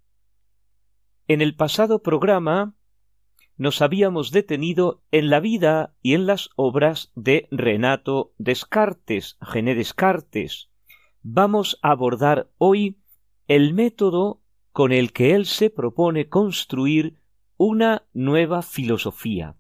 En 1.28 1.42
el 1.42 1.56
pasado 1.56 2.04
programa 2.04 2.76
nos 3.62 3.84
habíamos 3.84 4.32
detenido 4.32 5.04
en 5.12 5.30
la 5.30 5.40
vida 5.40 5.94
y 6.02 6.16
en 6.16 6.26
las 6.26 6.50
obras 6.56 7.12
de 7.14 7.48
Renato 7.52 8.34
Descartes, 8.40 9.38
Gené 9.40 9.76
Descartes. 9.76 10.72
Vamos 11.22 11.78
a 11.84 11.92
abordar 11.92 12.50
hoy 12.58 12.98
el 13.48 13.76
método 13.76 14.42
con 14.72 14.92
el 14.92 15.14
que 15.14 15.36
él 15.36 15.46
se 15.46 15.70
propone 15.70 16.28
construir 16.28 17.22
una 17.56 18.08
nueva 18.16 18.64
filosofía. 18.64 19.58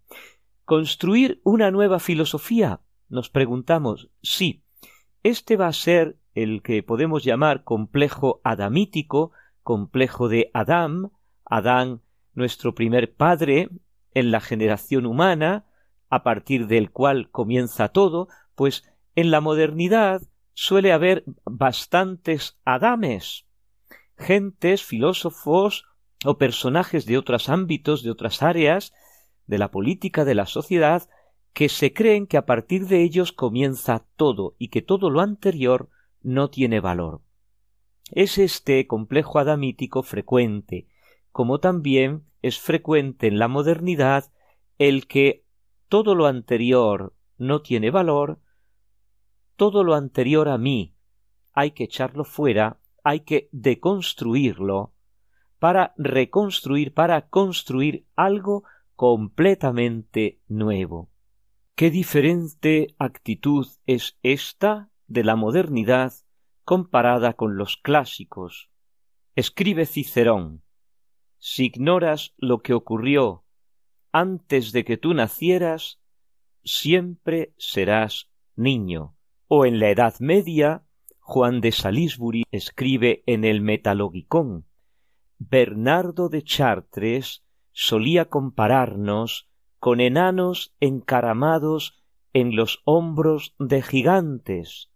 ¿Construir 0.65 1.39
una 1.43 1.69
nueva 1.69 1.99
filosofía? 1.99 2.81
Nos 3.07 3.29
preguntamos, 3.29 4.09
sí. 4.23 4.63
Este 5.21 5.57
va 5.57 5.67
a 5.67 5.73
ser 5.73 6.17
el 6.33 6.63
que 6.63 6.81
podemos 6.81 7.23
llamar 7.23 7.63
complejo 7.63 8.41
adamítico, 8.43 9.31
complejo 9.61 10.27
de 10.27 10.49
Adán, 10.55 11.11
Adán 11.45 12.01
nuestro 12.33 12.73
primer 12.73 13.13
padre, 13.13 13.69
en 14.13 14.31
la 14.31 14.39
generación 14.39 15.05
humana, 15.05 15.65
a 16.09 16.23
partir 16.23 16.67
del 16.67 16.91
cual 16.91 17.29
comienza 17.29 17.89
todo, 17.89 18.27
pues 18.55 18.83
en 19.15 19.31
la 19.31 19.41
modernidad 19.41 20.21
suele 20.53 20.93
haber 20.93 21.23
bastantes 21.45 22.59
Adames, 22.65 23.45
gentes, 24.17 24.83
filósofos 24.83 25.85
o 26.25 26.37
personajes 26.37 27.05
de 27.05 27.17
otros 27.17 27.49
ámbitos, 27.49 28.03
de 28.03 28.11
otras 28.11 28.43
áreas, 28.43 28.93
de 29.47 29.57
la 29.57 29.71
política, 29.71 30.25
de 30.25 30.35
la 30.35 30.45
sociedad, 30.45 31.09
que 31.53 31.69
se 31.69 31.93
creen 31.93 32.27
que 32.27 32.37
a 32.37 32.45
partir 32.45 32.87
de 32.87 33.03
ellos 33.03 33.31
comienza 33.31 34.05
todo 34.15 34.55
y 34.57 34.69
que 34.69 34.81
todo 34.81 35.09
lo 35.09 35.21
anterior 35.21 35.89
no 36.21 36.49
tiene 36.49 36.79
valor. 36.79 37.21
Es 38.11 38.37
este 38.37 38.87
complejo 38.87 39.39
adamítico 39.39 40.03
frecuente, 40.03 40.87
como 41.31 41.59
también 41.59 42.25
es 42.41 42.59
frecuente 42.59 43.27
en 43.27 43.39
la 43.39 43.47
modernidad 43.47 44.31
el 44.77 45.07
que 45.07 45.45
todo 45.89 46.15
lo 46.15 46.25
anterior 46.25 47.13
no 47.37 47.61
tiene 47.61 47.91
valor, 47.91 48.39
todo 49.55 49.83
lo 49.83 49.93
anterior 49.93 50.49
a 50.49 50.57
mí 50.57 50.95
hay 51.53 51.71
que 51.71 51.83
echarlo 51.83 52.23
fuera, 52.23 52.79
hay 53.03 53.21
que 53.21 53.49
deconstruirlo 53.51 54.93
para 55.59 55.93
reconstruir, 55.97 56.93
para 56.93 57.29
construir 57.29 58.07
algo 58.15 58.63
completamente 58.95 60.39
nuevo. 60.47 61.11
Qué 61.75 61.91
diferente 61.91 62.95
actitud 62.97 63.67
es 63.85 64.17
esta 64.23 64.89
de 65.07 65.23
la 65.23 65.35
modernidad 65.35 66.13
comparada 66.63 67.33
con 67.33 67.57
los 67.57 67.77
clásicos. 67.77 68.69
Escribe 69.35 69.85
Cicerón 69.85 70.63
si 71.41 71.65
ignoras 71.65 72.33
lo 72.37 72.61
que 72.61 72.73
ocurrió 72.73 73.43
antes 74.11 74.71
de 74.71 74.85
que 74.85 74.97
tú 74.97 75.13
nacieras, 75.13 75.99
siempre 76.63 77.53
serás 77.57 78.29
niño. 78.55 79.15
O 79.47 79.65
en 79.65 79.79
la 79.79 79.89
Edad 79.89 80.15
Media, 80.19 80.85
Juan 81.19 81.59
de 81.59 81.71
Salisbury 81.71 82.43
escribe 82.51 83.23
en 83.25 83.43
el 83.43 83.61
Metalogicón 83.61 84.65
Bernardo 85.39 86.29
de 86.29 86.43
Chartres 86.43 87.43
solía 87.71 88.25
compararnos 88.25 89.49
con 89.79 89.99
enanos 89.99 90.75
encaramados 90.79 92.03
en 92.33 92.55
los 92.55 92.83
hombros 92.85 93.55
de 93.57 93.81
gigantes. 93.81 94.91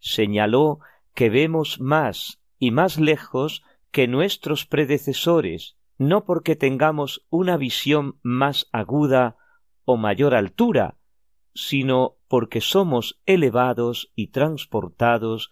Señaló 0.00 0.80
que 1.14 1.30
vemos 1.30 1.80
más 1.80 2.40
y 2.58 2.72
más 2.72 2.98
lejos 2.98 3.62
que 3.92 4.08
nuestros 4.08 4.66
predecesores, 4.66 5.76
no 5.98 6.24
porque 6.24 6.56
tengamos 6.56 7.26
una 7.30 7.56
visión 7.56 8.18
más 8.22 8.68
aguda 8.72 9.36
o 9.84 9.96
mayor 9.96 10.34
altura, 10.34 10.96
sino 11.54 12.16
porque 12.28 12.60
somos 12.60 13.20
elevados 13.26 14.10
y 14.14 14.28
transportados 14.28 15.50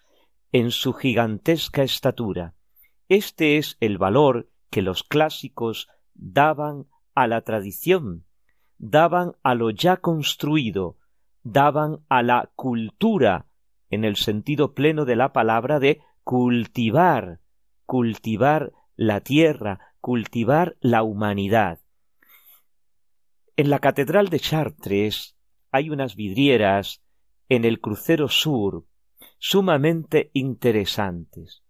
en 0.50 0.70
su 0.70 0.92
gigantesca 0.92 1.82
estatura. 1.82 2.54
Este 3.08 3.56
es 3.58 3.76
el 3.80 3.98
valor 3.98 4.50
que 4.70 4.82
los 4.82 5.02
clásicos 5.02 5.88
daban 6.14 6.86
a 7.14 7.26
la 7.26 7.42
tradición, 7.42 8.24
daban 8.78 9.32
a 9.42 9.54
lo 9.54 9.70
ya 9.70 9.98
construido, 9.98 10.96
daban 11.42 12.00
a 12.08 12.22
la 12.22 12.50
cultura, 12.56 13.46
en 13.90 14.04
el 14.04 14.16
sentido 14.16 14.72
pleno 14.72 15.04
de 15.04 15.16
la 15.16 15.32
palabra 15.32 15.78
de 15.78 16.00
cultivar, 16.24 17.40
cultivar 17.84 18.72
la 18.96 19.20
tierra, 19.20 19.91
cultivar 20.02 20.76
la 20.80 21.04
humanidad. 21.04 21.78
En 23.56 23.70
la 23.70 23.78
Catedral 23.78 24.28
de 24.28 24.40
Chartres 24.40 25.36
hay 25.70 25.90
unas 25.90 26.16
vidrieras 26.16 27.02
en 27.48 27.64
el 27.64 27.80
crucero 27.80 28.28
sur 28.28 28.84
sumamente 29.38 30.30
interesantes. 30.34 31.62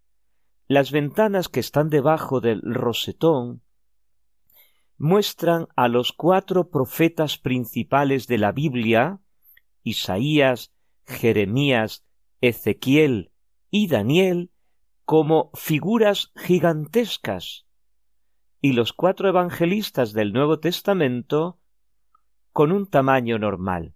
Las 0.67 0.91
ventanas 0.91 1.47
que 1.47 1.59
están 1.59 1.89
debajo 1.89 2.41
del 2.41 2.61
rosetón 2.63 3.61
muestran 4.97 5.67
a 5.75 5.87
los 5.87 6.11
cuatro 6.11 6.69
profetas 6.69 7.37
principales 7.37 8.25
de 8.25 8.39
la 8.39 8.51
Biblia, 8.51 9.19
Isaías, 9.83 10.73
Jeremías, 11.05 12.03
Ezequiel 12.41 13.31
y 13.69 13.87
Daniel, 13.89 14.49
como 15.05 15.51
figuras 15.53 16.31
gigantescas, 16.35 17.67
y 18.63 18.71
los 18.71 18.93
cuatro 18.93 19.27
evangelistas 19.27 20.13
del 20.13 20.31
Nuevo 20.31 20.59
Testamento 20.59 21.59
con 22.53 22.71
un 22.71 22.87
tamaño 22.87 23.37
normal. 23.37 23.93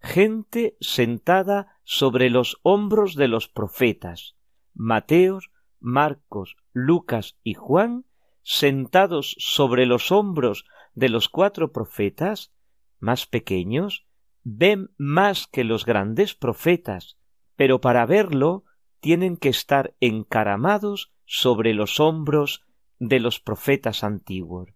gente 0.00 0.76
sentada 0.80 1.80
sobre 1.82 2.30
los 2.30 2.60
hombros 2.62 3.16
de 3.16 3.26
los 3.26 3.48
profetas, 3.48 4.36
Mateos, 4.72 5.50
Marcos, 5.80 6.54
Lucas 6.72 7.40
y 7.42 7.54
Juan, 7.54 8.04
sentados 8.44 9.34
sobre 9.40 9.84
los 9.84 10.12
hombros 10.12 10.64
de 10.94 11.08
los 11.08 11.28
cuatro 11.28 11.72
profetas, 11.72 12.52
más 13.00 13.26
pequeños, 13.26 14.06
ven 14.44 14.92
más 14.96 15.48
que 15.48 15.64
los 15.64 15.84
grandes 15.84 16.36
profetas, 16.36 17.18
pero 17.56 17.80
para 17.80 18.06
verlo 18.06 18.62
tienen 19.00 19.36
que 19.36 19.48
estar 19.48 19.96
encaramados 19.98 21.12
sobre 21.24 21.74
los 21.74 21.98
hombros 21.98 22.62
de 22.98 23.20
los 23.20 23.40
profetas 23.40 24.04
antiguos. 24.04 24.70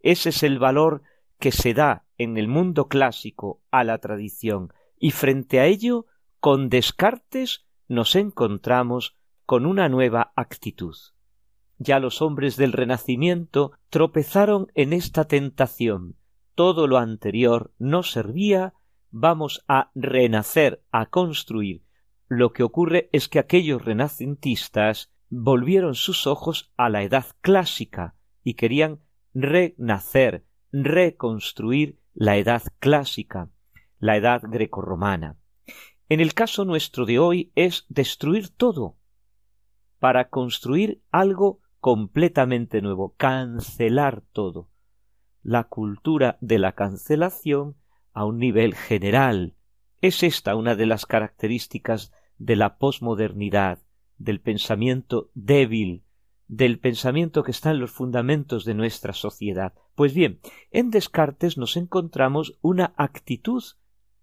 Ese 0.00 0.30
es 0.30 0.42
el 0.42 0.58
valor 0.58 1.02
que 1.38 1.52
se 1.52 1.74
da 1.74 2.04
en 2.18 2.36
el 2.36 2.48
mundo 2.48 2.88
clásico 2.88 3.60
a 3.70 3.84
la 3.84 3.98
tradición, 3.98 4.72
y 4.98 5.10
frente 5.10 5.60
a 5.60 5.66
ello, 5.66 6.06
con 6.40 6.68
Descartes 6.68 7.66
nos 7.88 8.16
encontramos 8.16 9.16
con 9.46 9.66
una 9.66 9.88
nueva 9.88 10.32
actitud. 10.36 10.96
Ya 11.78 11.98
los 11.98 12.22
hombres 12.22 12.56
del 12.56 12.72
Renacimiento 12.72 13.72
tropezaron 13.90 14.68
en 14.74 14.92
esta 14.92 15.24
tentación. 15.24 16.16
Todo 16.54 16.86
lo 16.86 16.98
anterior 16.98 17.72
no 17.78 18.02
servía, 18.02 18.74
vamos 19.10 19.64
a 19.68 19.90
renacer, 19.94 20.82
a 20.92 21.06
construir. 21.06 21.82
Lo 22.28 22.52
que 22.52 22.62
ocurre 22.62 23.10
es 23.12 23.28
que 23.28 23.38
aquellos 23.38 23.84
renacentistas 23.84 25.12
volvieron 25.36 25.94
sus 25.94 26.26
ojos 26.26 26.72
a 26.76 26.88
la 26.88 27.02
edad 27.02 27.26
clásica 27.40 28.14
y 28.42 28.54
querían 28.54 29.00
renacer, 29.32 30.44
reconstruir 30.70 31.98
la 32.12 32.36
edad 32.36 32.62
clásica, 32.78 33.50
la 33.98 34.16
edad 34.16 34.42
grecorromana. 34.44 35.36
En 36.08 36.20
el 36.20 36.34
caso 36.34 36.64
nuestro 36.64 37.06
de 37.06 37.18
hoy 37.18 37.52
es 37.56 37.84
destruir 37.88 38.50
todo 38.50 38.96
para 39.98 40.28
construir 40.28 41.02
algo 41.10 41.60
completamente 41.80 42.80
nuevo, 42.80 43.14
cancelar 43.16 44.22
todo. 44.32 44.68
La 45.42 45.64
cultura 45.64 46.38
de 46.40 46.58
la 46.58 46.72
cancelación 46.72 47.76
a 48.12 48.24
un 48.24 48.38
nivel 48.38 48.74
general. 48.74 49.56
Es 50.00 50.22
esta 50.22 50.54
una 50.54 50.76
de 50.76 50.86
las 50.86 51.06
características 51.06 52.12
de 52.38 52.56
la 52.56 52.78
posmodernidad, 52.78 53.83
del 54.18 54.40
pensamiento 54.40 55.30
débil, 55.34 56.02
del 56.48 56.78
pensamiento 56.78 57.42
que 57.42 57.50
está 57.50 57.70
en 57.70 57.80
los 57.80 57.90
fundamentos 57.90 58.64
de 58.64 58.74
nuestra 58.74 59.12
sociedad. 59.12 59.72
Pues 59.94 60.14
bien, 60.14 60.40
en 60.70 60.90
Descartes 60.90 61.56
nos 61.56 61.76
encontramos 61.76 62.58
una 62.60 62.94
actitud 62.96 63.62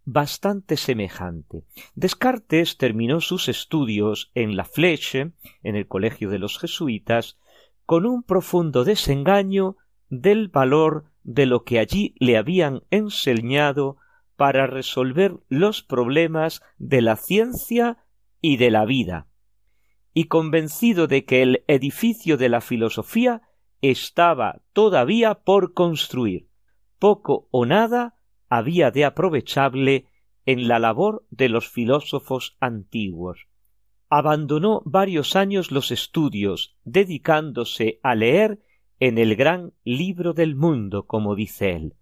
bastante 0.03 0.77
semejante. 0.77 1.63
Descartes 1.95 2.77
terminó 2.77 3.21
sus 3.21 3.49
estudios 3.49 4.31
en 4.33 4.55
la 4.55 4.65
Fleche, 4.65 5.31
en 5.63 5.75
el 5.75 5.87
colegio 5.87 6.29
de 6.29 6.39
los 6.39 6.57
jesuitas, 6.59 7.37
con 7.85 8.05
un 8.05 8.23
profundo 8.23 8.83
desengaño 8.83 9.77
del 10.09 10.47
valor 10.47 11.05
de 11.23 11.45
lo 11.45 11.63
que 11.63 11.79
allí 11.79 12.15
le 12.19 12.37
habían 12.37 12.83
enseñado 12.89 13.97
para 14.35 14.65
resolver 14.65 15.37
los 15.49 15.83
problemas 15.83 16.61
de 16.77 17.01
la 17.01 17.15
ciencia 17.15 18.03
y 18.41 18.57
de 18.57 18.71
la 18.71 18.85
vida 18.85 19.27
y 20.13 20.25
convencido 20.25 21.07
de 21.07 21.25
que 21.25 21.41
el 21.41 21.63
edificio 21.67 22.37
de 22.37 22.49
la 22.49 22.61
filosofía 22.61 23.41
estaba 23.81 24.61
todavía 24.73 25.35
por 25.35 25.73
construir. 25.73 26.47
Poco 26.99 27.47
o 27.51 27.65
nada 27.65 28.15
había 28.49 28.91
de 28.91 29.05
aprovechable 29.05 30.05
en 30.45 30.67
la 30.67 30.79
labor 30.79 31.25
de 31.29 31.49
los 31.49 31.69
filósofos 31.69 32.57
antiguos. 32.59 33.47
Abandonó 34.09 34.81
varios 34.85 35.35
años 35.35 35.71
los 35.71 35.91
estudios, 35.91 36.75
dedicándose 36.83 37.99
a 38.03 38.13
leer 38.13 38.59
en 38.99 39.17
el 39.17 39.35
gran 39.35 39.73
libro 39.83 40.33
del 40.33 40.55
mundo, 40.55 41.07
como 41.07 41.35
dice 41.35 41.71
él. 41.71 41.95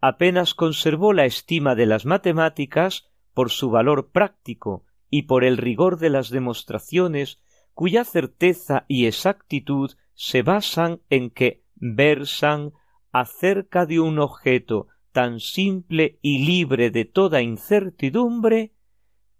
Apenas 0.00 0.54
conservó 0.54 1.12
la 1.12 1.26
estima 1.26 1.74
de 1.74 1.86
las 1.86 2.06
matemáticas 2.06 3.10
por 3.34 3.50
su 3.50 3.70
valor 3.70 4.10
práctico 4.10 4.84
y 5.10 5.22
por 5.22 5.44
el 5.44 5.56
rigor 5.56 5.98
de 5.98 6.10
las 6.10 6.30
demostraciones 6.30 7.40
cuya 7.74 8.04
certeza 8.04 8.84
y 8.88 9.06
exactitud 9.06 9.92
se 10.14 10.42
basan 10.42 11.00
en 11.10 11.30
que 11.30 11.62
versan 11.76 12.72
acerca 13.12 13.86
de 13.86 14.00
un 14.00 14.18
objeto 14.18 14.88
tan 15.12 15.40
simple 15.40 16.18
y 16.22 16.44
libre 16.44 16.90
de 16.90 17.04
toda 17.04 17.40
incertidumbre 17.40 18.72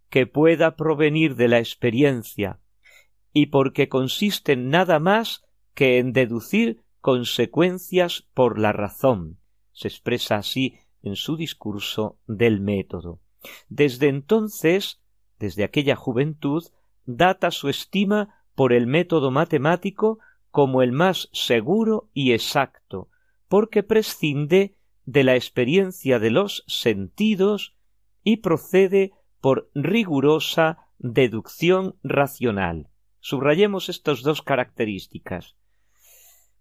que 0.09 0.27
pueda 0.27 0.77
provenir 0.77 1.35
de 1.37 1.49
la 1.49 1.59
experiencia, 1.59 2.61
y 3.33 3.47
porque 3.47 3.89
consisten 3.89 4.71
nada 4.71 4.99
más 4.99 5.45
que 5.75 5.99
en 5.99 6.13
deducir 6.13 6.83
consecuencias 7.01 8.27
por 8.35 8.59
la 8.59 8.73
razón. 8.73 9.39
Se 9.73 9.89
expresa 9.89 10.37
así 10.37 10.75
en 11.03 11.15
su 11.15 11.37
discurso 11.37 12.19
del 12.27 12.61
método. 12.61 13.21
Desde 13.69 14.09
entonces 14.09 15.01
desde 15.39 15.65
aquella 15.65 15.97
juventud, 15.97 16.65
data 17.05 17.51
su 17.51 17.69
estima 17.69 18.45
por 18.55 18.73
el 18.73 18.87
método 18.87 19.31
matemático 19.31 20.19
como 20.51 20.83
el 20.83 20.93
más 20.93 21.29
seguro 21.33 22.11
y 22.13 22.33
exacto, 22.33 23.09
porque 23.49 23.83
prescinde 23.83 24.77
de 25.05 25.25
la 25.25 25.37
experiencia 25.37 26.19
de 26.19 26.31
los 26.31 26.65
sentidos 26.67 27.77
y 28.23 28.39
procede 28.39 29.13
por 29.41 29.71
rigurosa 29.75 30.89
deducción 30.99 31.97
racional. 32.03 32.91
Subrayemos 33.21 33.89
estas 33.89 34.23
dos 34.23 34.43
características. 34.43 35.57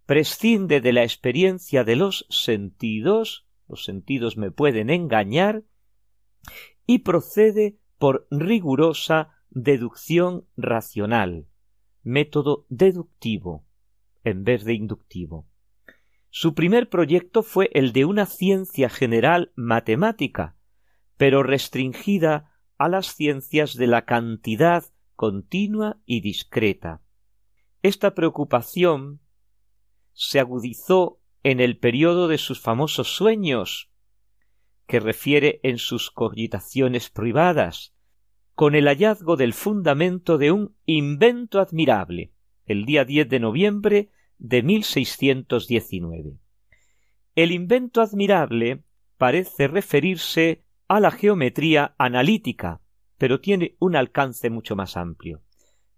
Prescinde 0.06 0.80
de 0.80 0.94
la 0.94 1.04
experiencia 1.04 1.84
de 1.84 1.96
los 1.96 2.26
sentidos, 2.30 3.46
los 3.68 3.84
sentidos 3.84 4.38
me 4.38 4.52
pueden 4.52 4.90
engañar, 4.90 5.64
y 6.86 7.00
procede 7.00 7.78
por 7.98 8.28
rigurosa 8.32 9.30
deducción 9.50 10.46
racional, 10.56 11.48
método 12.04 12.66
deductivo 12.70 13.66
en 14.24 14.44
vez 14.44 14.64
de 14.66 14.74
inductivo. 14.74 15.48
Su 16.30 16.54
primer 16.54 16.90
proyecto 16.90 17.44
fue 17.44 17.70
el 17.74 17.94
de 17.94 18.06
una 18.06 18.26
ciencia 18.26 18.90
general 18.90 19.52
matemática, 19.56 20.56
pero 21.16 21.42
restringida 21.44 22.52
a 22.78 22.90
las 22.90 23.16
ciencias 23.16 23.76
de 23.76 23.88
la 23.88 24.06
cantidad 24.06 24.86
continua 25.16 26.00
y 26.06 26.22
discreta. 26.22 27.02
Esta 27.82 28.14
preocupación 28.14 29.22
se 30.14 30.40
agudizó 30.40 31.20
en 31.44 31.60
el 31.60 31.78
periodo 31.78 32.28
de 32.28 32.38
sus 32.38 32.60
famosos 32.60 33.16
sueños, 33.16 33.90
que 34.88 35.00
refiere 35.00 35.60
en 35.64 35.78
sus 35.78 36.10
cogitaciones 36.10 37.10
privadas, 37.10 37.94
con 38.56 38.74
el 38.74 38.88
hallazgo 38.88 39.36
del 39.36 39.54
fundamento 39.54 40.38
de 40.38 40.52
un 40.52 40.76
invento 40.86 41.60
admirable, 41.60 42.32
el 42.66 42.86
día 42.86 43.06
10 43.06 43.30
de 43.30 43.40
noviembre 43.40 44.10
de 44.40 44.64
1619. 44.64 46.38
El 47.36 47.52
invento 47.52 48.02
admirable 48.02 48.84
parece 49.18 49.68
referirse 49.68 50.64
a 50.88 51.00
la 51.00 51.12
geometría 51.12 51.94
analítica, 51.98 52.82
pero 53.18 53.42
tiene 53.42 53.76
un 53.80 53.96
alcance 53.96 54.50
mucho 54.50 54.76
más 54.76 54.98
amplio, 54.98 55.42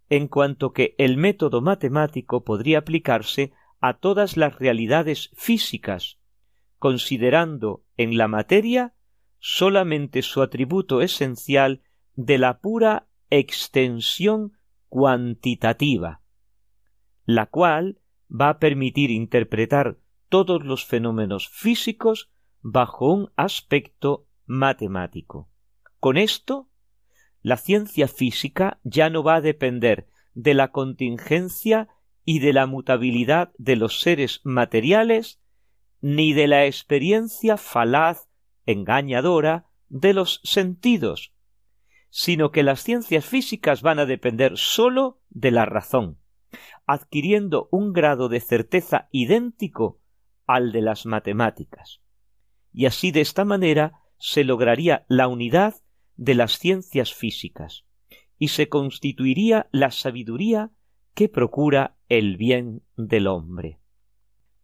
en 0.10 0.28
cuanto 0.28 0.74
que 0.74 0.96
el 0.98 1.16
método 1.16 1.62
matemático 1.62 2.44
podría 2.44 2.80
aplicarse 2.80 3.54
a 3.80 4.00
todas 4.00 4.36
las 4.36 4.58
realidades 4.58 5.30
físicas, 5.34 6.19
considerando 6.80 7.84
en 7.98 8.18
la 8.18 8.28
materia 8.28 8.96
solamente 9.38 10.22
su 10.22 10.42
atributo 10.42 11.02
esencial 11.02 11.82
de 12.16 12.38
la 12.38 12.60
pura 12.60 13.08
extensión 13.30 14.54
cuantitativa, 14.88 16.22
la 17.26 17.46
cual 17.46 18.02
va 18.30 18.50
a 18.50 18.60
permitir 18.60 19.12
interpretar 19.12 20.00
todos 20.30 20.64
los 20.64 20.86
fenómenos 20.86 21.50
físicos 21.50 22.32
bajo 22.62 23.14
un 23.14 23.32
aspecto 23.36 24.28
matemático. 24.46 25.50
Con 26.00 26.18
esto, 26.18 26.70
la 27.42 27.58
ciencia 27.58 28.08
física 28.08 28.80
ya 28.84 29.10
no 29.10 29.24
va 29.24 29.36
a 29.36 29.42
depender 29.42 30.08
de 30.34 30.54
la 30.54 30.72
contingencia 30.72 31.88
y 32.26 32.40
de 32.40 32.54
la 32.54 32.66
mutabilidad 32.66 33.52
de 33.58 33.76
los 33.76 34.02
seres 34.02 34.42
materiales 34.44 35.42
ni 36.02 36.34
de 36.34 36.48
la 36.48 36.66
experiencia 36.66 37.58
falaz, 37.58 38.28
engañadora, 38.66 39.66
de 39.90 40.14
los 40.14 40.40
sentidos, 40.44 41.34
sino 42.10 42.52
que 42.52 42.64
las 42.64 42.84
ciencias 42.84 43.26
físicas 43.26 43.82
van 43.82 44.00
a 44.00 44.06
depender 44.06 44.58
sólo 44.58 45.22
de 45.30 45.52
la 45.52 45.66
razón, 45.66 46.18
adquiriendo 46.86 47.70
un 47.72 47.94
grado 47.94 48.30
de 48.30 48.40
certeza 48.40 49.10
idéntico 49.12 50.00
al 50.46 50.72
de 50.72 50.82
las 50.82 51.06
matemáticas. 51.06 52.02
Y 52.72 52.86
así 52.86 53.12
de 53.12 53.22
esta 53.22 53.46
manera 53.46 54.02
se 54.18 54.44
lograría 54.44 55.06
la 55.08 55.28
unidad 55.28 55.76
de 56.18 56.36
las 56.36 56.58
ciencias 56.58 57.14
físicas 57.14 57.86
y 58.38 58.50
se 58.50 58.70
constituiría 58.70 59.68
la 59.72 59.92
sabiduría 59.92 60.72
que 61.14 61.30
procura 61.30 61.96
el 62.08 62.38
bien 62.38 62.84
del 62.96 63.28
hombre. 63.28 63.80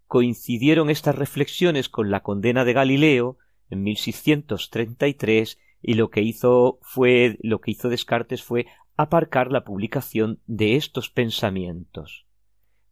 Coincidieron 0.08 0.90
estas 0.90 1.16
reflexiones 1.16 1.90
con 1.90 2.12
la 2.12 2.22
condena 2.22 2.64
de 2.64 2.74
Galileo 2.74 3.38
en 3.70 3.84
1633 3.84 5.58
y 5.82 5.94
lo 5.96 6.10
que 6.10 6.22
hizo 6.22 6.80
fue 6.82 7.38
lo 7.42 7.62
que 7.62 7.72
hizo 7.72 7.90
Descartes 7.90 8.44
fue 8.44 8.68
aparcar 8.98 9.52
la 9.52 9.64
publicación 9.64 10.40
de 10.48 10.76
estos 10.76 11.10
pensamientos. 11.10 12.26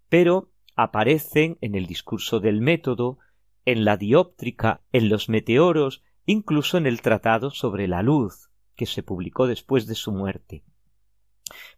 Pero 0.09 0.51
aparecen 0.75 1.57
en 1.61 1.75
el 1.75 1.85
discurso 1.85 2.39
del 2.39 2.61
método, 2.61 3.19
en 3.65 3.85
la 3.85 3.97
dióptrica, 3.97 4.81
en 4.91 5.09
los 5.09 5.29
meteoros, 5.29 6.03
incluso 6.25 6.77
en 6.77 6.87
el 6.87 7.01
tratado 7.01 7.51
sobre 7.51 7.87
la 7.87 8.01
luz, 8.01 8.49
que 8.75 8.85
se 8.85 9.03
publicó 9.03 9.47
después 9.47 9.87
de 9.87 9.95
su 9.95 10.11
muerte. 10.11 10.63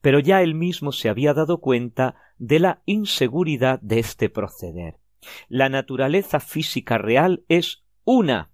Pero 0.01 0.19
ya 0.19 0.41
él 0.41 0.55
mismo 0.55 0.91
se 0.91 1.09
había 1.09 1.33
dado 1.33 1.59
cuenta 1.59 2.15
de 2.37 2.59
la 2.59 2.81
inseguridad 2.85 3.79
de 3.81 3.99
este 3.99 4.29
proceder. 4.29 4.99
La 5.47 5.69
naturaleza 5.69 6.39
física 6.39 6.97
real 6.97 7.43
es 7.47 7.83
una, 8.03 8.51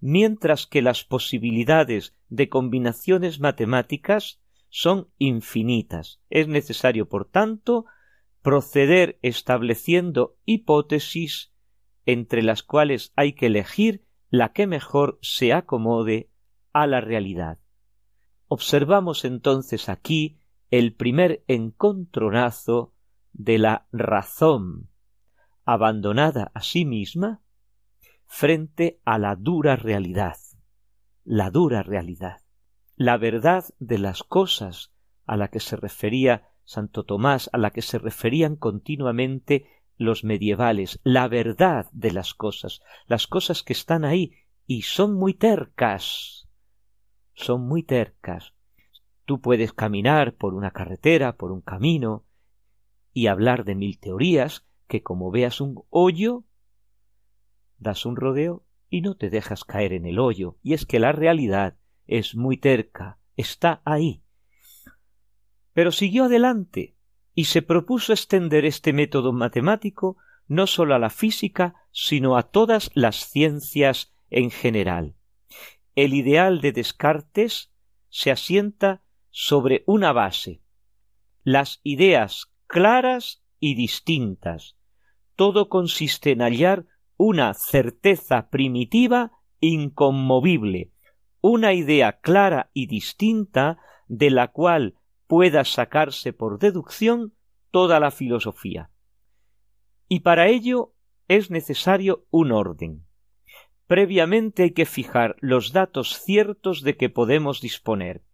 mientras 0.00 0.66
que 0.66 0.82
las 0.82 1.04
posibilidades 1.04 2.16
de 2.28 2.48
combinaciones 2.48 3.40
matemáticas 3.40 4.40
son 4.68 5.08
infinitas. 5.18 6.20
Es 6.30 6.48
necesario, 6.48 7.08
por 7.08 7.26
tanto, 7.26 7.86
proceder 8.42 9.18
estableciendo 9.22 10.36
hipótesis 10.44 11.52
entre 12.06 12.42
las 12.42 12.62
cuales 12.62 13.12
hay 13.16 13.32
que 13.32 13.46
elegir 13.46 14.04
la 14.30 14.52
que 14.52 14.66
mejor 14.66 15.18
se 15.22 15.52
acomode 15.52 16.28
a 16.72 16.86
la 16.86 17.00
realidad. 17.00 17.58
Observamos 18.48 19.24
entonces 19.24 19.88
aquí 19.88 20.38
el 20.70 20.92
primer 20.94 21.44
encontronazo 21.46 22.92
de 23.32 23.58
la 23.58 23.86
razón, 23.92 24.90
abandonada 25.64 26.50
a 26.54 26.62
sí 26.62 26.84
misma, 26.84 27.40
frente 28.26 29.00
a 29.04 29.18
la 29.18 29.36
dura 29.36 29.76
realidad, 29.76 30.36
la 31.24 31.50
dura 31.50 31.82
realidad, 31.82 32.42
la 32.96 33.16
verdad 33.16 33.64
de 33.78 33.98
las 33.98 34.22
cosas 34.22 34.92
a 35.26 35.36
la 35.36 35.48
que 35.48 35.60
se 35.60 35.76
refería 35.76 36.50
Santo 36.64 37.04
Tomás, 37.04 37.50
a 37.52 37.58
la 37.58 37.70
que 37.70 37.82
se 37.82 37.98
referían 37.98 38.56
continuamente 38.56 39.66
los 39.96 40.24
medievales, 40.24 41.00
la 41.04 41.28
verdad 41.28 41.86
de 41.92 42.12
las 42.12 42.34
cosas, 42.34 42.82
las 43.06 43.26
cosas 43.26 43.62
que 43.62 43.72
están 43.72 44.04
ahí 44.04 44.32
y 44.66 44.82
son 44.82 45.14
muy 45.14 45.34
tercas, 45.34 46.48
son 47.34 47.66
muy 47.66 47.82
tercas. 47.82 48.54
Tú 49.24 49.40
puedes 49.40 49.72
caminar 49.72 50.34
por 50.34 50.54
una 50.54 50.70
carretera, 50.70 51.36
por 51.36 51.52
un 51.52 51.60
camino, 51.60 52.24
y 53.12 53.28
hablar 53.28 53.64
de 53.64 53.74
mil 53.74 53.98
teorías, 53.98 54.66
que 54.86 55.02
como 55.02 55.30
veas 55.30 55.60
un 55.60 55.84
hoyo, 55.90 56.44
das 57.78 58.06
un 58.06 58.16
rodeo 58.16 58.64
y 58.88 59.00
no 59.00 59.16
te 59.16 59.30
dejas 59.30 59.64
caer 59.64 59.92
en 59.92 60.06
el 60.06 60.18
hoyo, 60.18 60.56
y 60.62 60.74
es 60.74 60.86
que 60.86 60.98
la 60.98 61.12
realidad 61.12 61.76
es 62.06 62.34
muy 62.36 62.56
terca, 62.56 63.18
está 63.36 63.82
ahí. 63.84 64.22
Pero 65.72 65.90
siguió 65.90 66.24
adelante 66.24 66.96
y 67.34 67.44
se 67.44 67.62
propuso 67.62 68.12
extender 68.12 68.64
este 68.64 68.92
método 68.92 69.32
matemático 69.32 70.16
no 70.46 70.66
sólo 70.66 70.94
a 70.94 70.98
la 70.98 71.10
física, 71.10 71.74
sino 71.90 72.36
a 72.36 72.44
todas 72.44 72.90
las 72.94 73.28
ciencias 73.30 74.14
en 74.30 74.50
general. 74.50 75.16
El 75.94 76.14
ideal 76.14 76.60
de 76.60 76.72
Descartes 76.72 77.72
se 78.08 78.30
asienta 78.30 79.02
sobre 79.30 79.82
una 79.86 80.12
base, 80.12 80.60
las 81.42 81.80
ideas 81.82 82.52
claras 82.66 83.43
y 83.64 83.74
distintas. 83.74 84.76
Todo 85.36 85.70
consiste 85.70 86.32
en 86.32 86.42
hallar 86.42 86.84
una 87.16 87.54
certeza 87.54 88.50
primitiva 88.50 89.32
inconmovible, 89.58 90.92
una 91.40 91.72
idea 91.72 92.20
clara 92.20 92.70
y 92.74 92.88
distinta 92.88 93.78
de 94.06 94.30
la 94.30 94.48
cual 94.48 94.98
pueda 95.26 95.64
sacarse 95.64 96.34
por 96.34 96.58
deducción 96.58 97.32
toda 97.70 98.00
la 98.00 98.10
filosofía. 98.10 98.90
Y 100.08 100.20
para 100.20 100.48
ello 100.48 100.92
es 101.26 101.50
necesario 101.50 102.26
un 102.30 102.52
orden. 102.52 103.06
Previamente 103.86 104.64
hay 104.64 104.72
que 104.72 104.84
fijar 104.84 105.36
los 105.40 105.72
datos 105.72 106.20
ciertos 106.20 106.82
de 106.82 106.98
que 106.98 107.08
podemos 107.08 107.62
disponer 107.62 108.26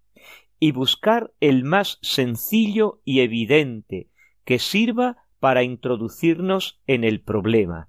y 0.59 0.73
buscar 0.73 1.33
el 1.39 1.63
más 1.63 2.01
sencillo 2.03 3.01
y 3.05 3.21
evidente 3.21 4.10
que 4.51 4.59
sirva 4.59 5.17
para 5.39 5.63
introducirnos 5.63 6.81
en 6.89 7.05
el 7.05 7.21
problema. 7.21 7.89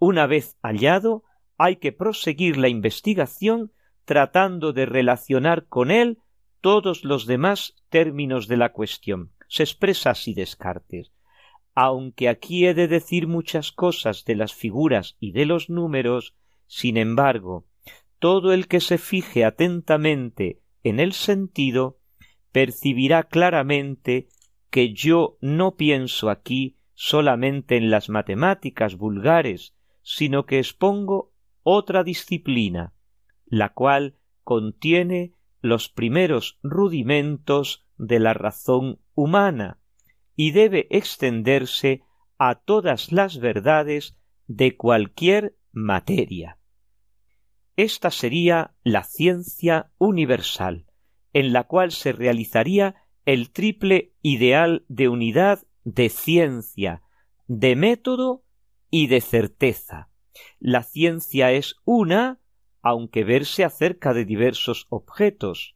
Una 0.00 0.26
vez 0.26 0.58
hallado, 0.60 1.22
hay 1.58 1.76
que 1.76 1.92
proseguir 1.92 2.56
la 2.56 2.66
investigación 2.66 3.70
tratando 4.04 4.72
de 4.72 4.84
relacionar 4.84 5.68
con 5.68 5.92
él 5.92 6.18
todos 6.60 7.04
los 7.04 7.24
demás 7.24 7.76
términos 7.88 8.48
de 8.48 8.56
la 8.56 8.72
cuestión. 8.72 9.30
Se 9.46 9.62
expresa 9.62 10.10
así 10.10 10.34
Descartes. 10.34 11.12
Aunque 11.76 12.28
aquí 12.28 12.66
he 12.66 12.74
de 12.74 12.88
decir 12.88 13.28
muchas 13.28 13.70
cosas 13.70 14.24
de 14.24 14.34
las 14.34 14.54
figuras 14.54 15.16
y 15.20 15.30
de 15.30 15.46
los 15.46 15.70
números, 15.70 16.34
sin 16.66 16.96
embargo, 16.96 17.64
todo 18.18 18.52
el 18.52 18.66
que 18.66 18.80
se 18.80 18.98
fije 18.98 19.44
atentamente 19.44 20.58
en 20.82 20.98
el 20.98 21.12
sentido 21.12 22.00
percibirá 22.50 23.22
claramente 23.22 24.26
que 24.76 24.92
yo 24.92 25.38
no 25.40 25.76
pienso 25.76 26.28
aquí 26.28 26.76
solamente 26.92 27.78
en 27.78 27.88
las 27.88 28.10
matemáticas 28.10 28.96
vulgares, 28.98 29.74
sino 30.02 30.44
que 30.44 30.58
expongo 30.58 31.32
otra 31.62 32.04
disciplina, 32.04 32.92
la 33.46 33.72
cual 33.72 34.18
contiene 34.44 35.32
los 35.62 35.88
primeros 35.88 36.58
rudimentos 36.62 37.86
de 37.96 38.20
la 38.20 38.34
razón 38.34 39.00
humana 39.14 39.78
y 40.34 40.50
debe 40.50 40.88
extenderse 40.90 42.02
a 42.36 42.56
todas 42.56 43.12
las 43.12 43.38
verdades 43.38 44.18
de 44.46 44.76
cualquier 44.76 45.56
materia. 45.72 46.58
Esta 47.76 48.10
sería 48.10 48.74
la 48.84 49.04
ciencia 49.04 49.90
universal, 49.96 50.84
en 51.32 51.54
la 51.54 51.64
cual 51.64 51.92
se 51.92 52.12
realizaría 52.12 53.05
el 53.26 53.50
triple 53.50 54.14
ideal 54.22 54.84
de 54.88 55.08
unidad 55.08 55.66
de 55.84 56.08
ciencia, 56.08 57.02
de 57.46 57.76
método 57.76 58.42
y 58.90 59.08
de 59.08 59.20
certeza. 59.20 60.08
La 60.58 60.82
ciencia 60.82 61.52
es 61.52 61.76
una 61.84 62.40
aunque 62.82 63.24
verse 63.24 63.64
acerca 63.64 64.14
de 64.14 64.24
diversos 64.24 64.86
objetos. 64.90 65.74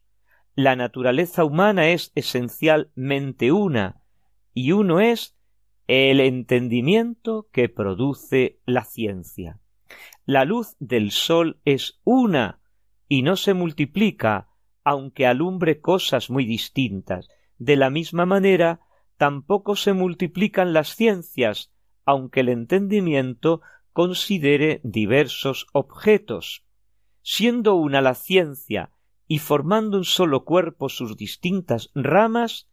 La 0.55 0.77
naturaleza 0.77 1.43
humana 1.43 1.89
es 1.89 2.13
esencialmente 2.15 3.51
una, 3.51 4.01
y 4.53 4.71
uno 4.71 5.01
es 5.01 5.35
el 5.87 6.21
entendimiento 6.21 7.49
que 7.51 7.67
produce 7.67 8.61
la 8.65 8.85
ciencia. 8.85 9.59
La 10.25 10.45
luz 10.45 10.77
del 10.79 11.11
sol 11.11 11.59
es 11.65 11.99
una, 12.05 12.61
y 13.09 13.23
no 13.23 13.35
se 13.35 13.53
multiplica, 13.53 14.47
aunque 14.85 15.27
alumbre 15.27 15.81
cosas 15.81 16.29
muy 16.29 16.45
distintas. 16.45 17.27
De 17.61 17.75
la 17.75 17.91
misma 17.91 18.25
manera, 18.25 18.79
tampoco 19.17 19.75
se 19.75 19.93
multiplican 19.93 20.73
las 20.73 20.95
ciencias, 20.95 21.71
aunque 22.05 22.39
el 22.39 22.49
entendimiento 22.49 23.61
considere 23.93 24.81
diversos 24.83 25.67
objetos 25.71 26.65
siendo 27.21 27.75
una 27.75 28.01
la 28.01 28.15
ciencia 28.15 28.89
y 29.27 29.37
formando 29.37 29.99
un 29.99 30.05
solo 30.05 30.43
cuerpo 30.43 30.89
sus 30.89 31.15
distintas 31.15 31.91
ramas, 31.93 32.67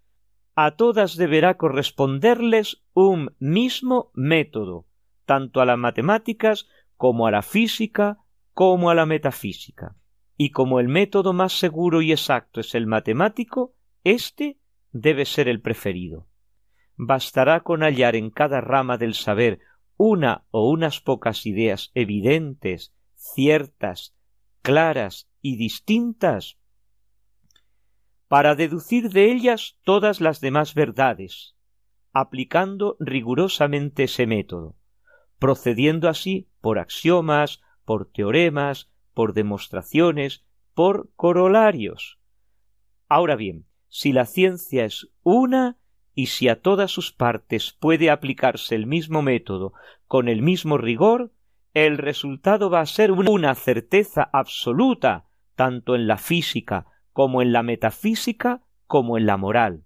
a 0.55 0.70
todas 0.70 1.16
deberá 1.16 1.59
corresponderles 1.59 2.82
un 2.95 3.36
mismo 3.41 4.11
método, 4.14 4.86
tanto 5.26 5.61
a 5.61 5.66
las 5.66 5.76
matemáticas 5.76 6.66
como 6.97 7.26
a 7.26 7.30
la 7.30 7.43
física 7.43 8.20
como 8.55 8.89
a 8.89 8.95
la 8.95 9.05
metafísica. 9.05 9.97
Y 10.39 10.49
como 10.53 10.80
el 10.80 10.89
método 10.89 11.34
más 11.34 11.53
seguro 11.53 12.01
y 12.01 12.11
exacto 12.12 12.61
es 12.61 12.74
el 12.74 12.86
matemático, 12.86 13.74
éste 14.03 14.57
debe 14.93 15.24
ser 15.24 15.49
el 15.49 15.61
preferido. 15.61 16.26
Bastará 16.97 17.61
con 17.61 17.82
hallar 17.82 18.16
en 18.16 18.30
cada 18.30 18.61
rama 18.61 18.99
del 18.99 19.14
saber 19.14 19.61
una 19.97 20.45
o 20.51 20.70
unas 20.70 21.01
pocas 21.01 21.47
ideas 21.47 21.91
evidentes, 21.95 22.95
ciertas, 23.14 24.14
claras 24.62 25.28
y 25.41 25.57
distintas 25.57 26.59
para 28.28 28.55
deducir 28.55 29.11
de 29.11 29.32
ellas 29.32 29.78
todas 29.84 30.20
las 30.20 30.41
demás 30.41 30.74
verdades, 30.74 31.57
aplicando 32.12 32.97
rigurosamente 33.01 34.05
ese 34.05 34.26
método, 34.26 34.76
procediendo 35.39 36.09
así 36.09 36.49
por 36.61 36.78
axiomas, 36.78 37.61
por 37.84 38.11
teoremas, 38.11 38.91
por 39.14 39.32
demostraciones, 39.32 40.45
por 40.74 41.11
corolarios. 41.16 42.20
Ahora 43.09 43.34
bien, 43.34 43.66
si 43.89 44.12
la 44.12 44.26
ciencia 44.26 44.84
es 44.84 45.09
una 45.22 45.78
y 46.14 46.26
si 46.26 46.49
a 46.49 46.61
todas 46.61 46.91
sus 46.91 47.12
partes 47.12 47.76
puede 47.78 48.11
aplicarse 48.11 48.74
el 48.74 48.86
mismo 48.86 49.22
método 49.22 49.72
con 50.07 50.28
el 50.28 50.43
mismo 50.43 50.78
rigor, 50.78 51.32
el 51.74 51.99
resultado 51.99 52.70
va 52.70 52.80
a 52.80 52.86
ser 52.86 53.12
una 53.12 53.55
certeza 53.55 54.28
absoluta, 54.32 55.26
tanto 55.55 55.95
en 55.95 56.07
la 56.07 56.18
física 56.18 56.86
como 57.12 57.43
en 57.43 57.53
la 57.53 57.62
metafísica 57.62 58.62
como 58.86 59.16
en 59.16 59.26
la 59.26 59.36
moral. 59.36 59.84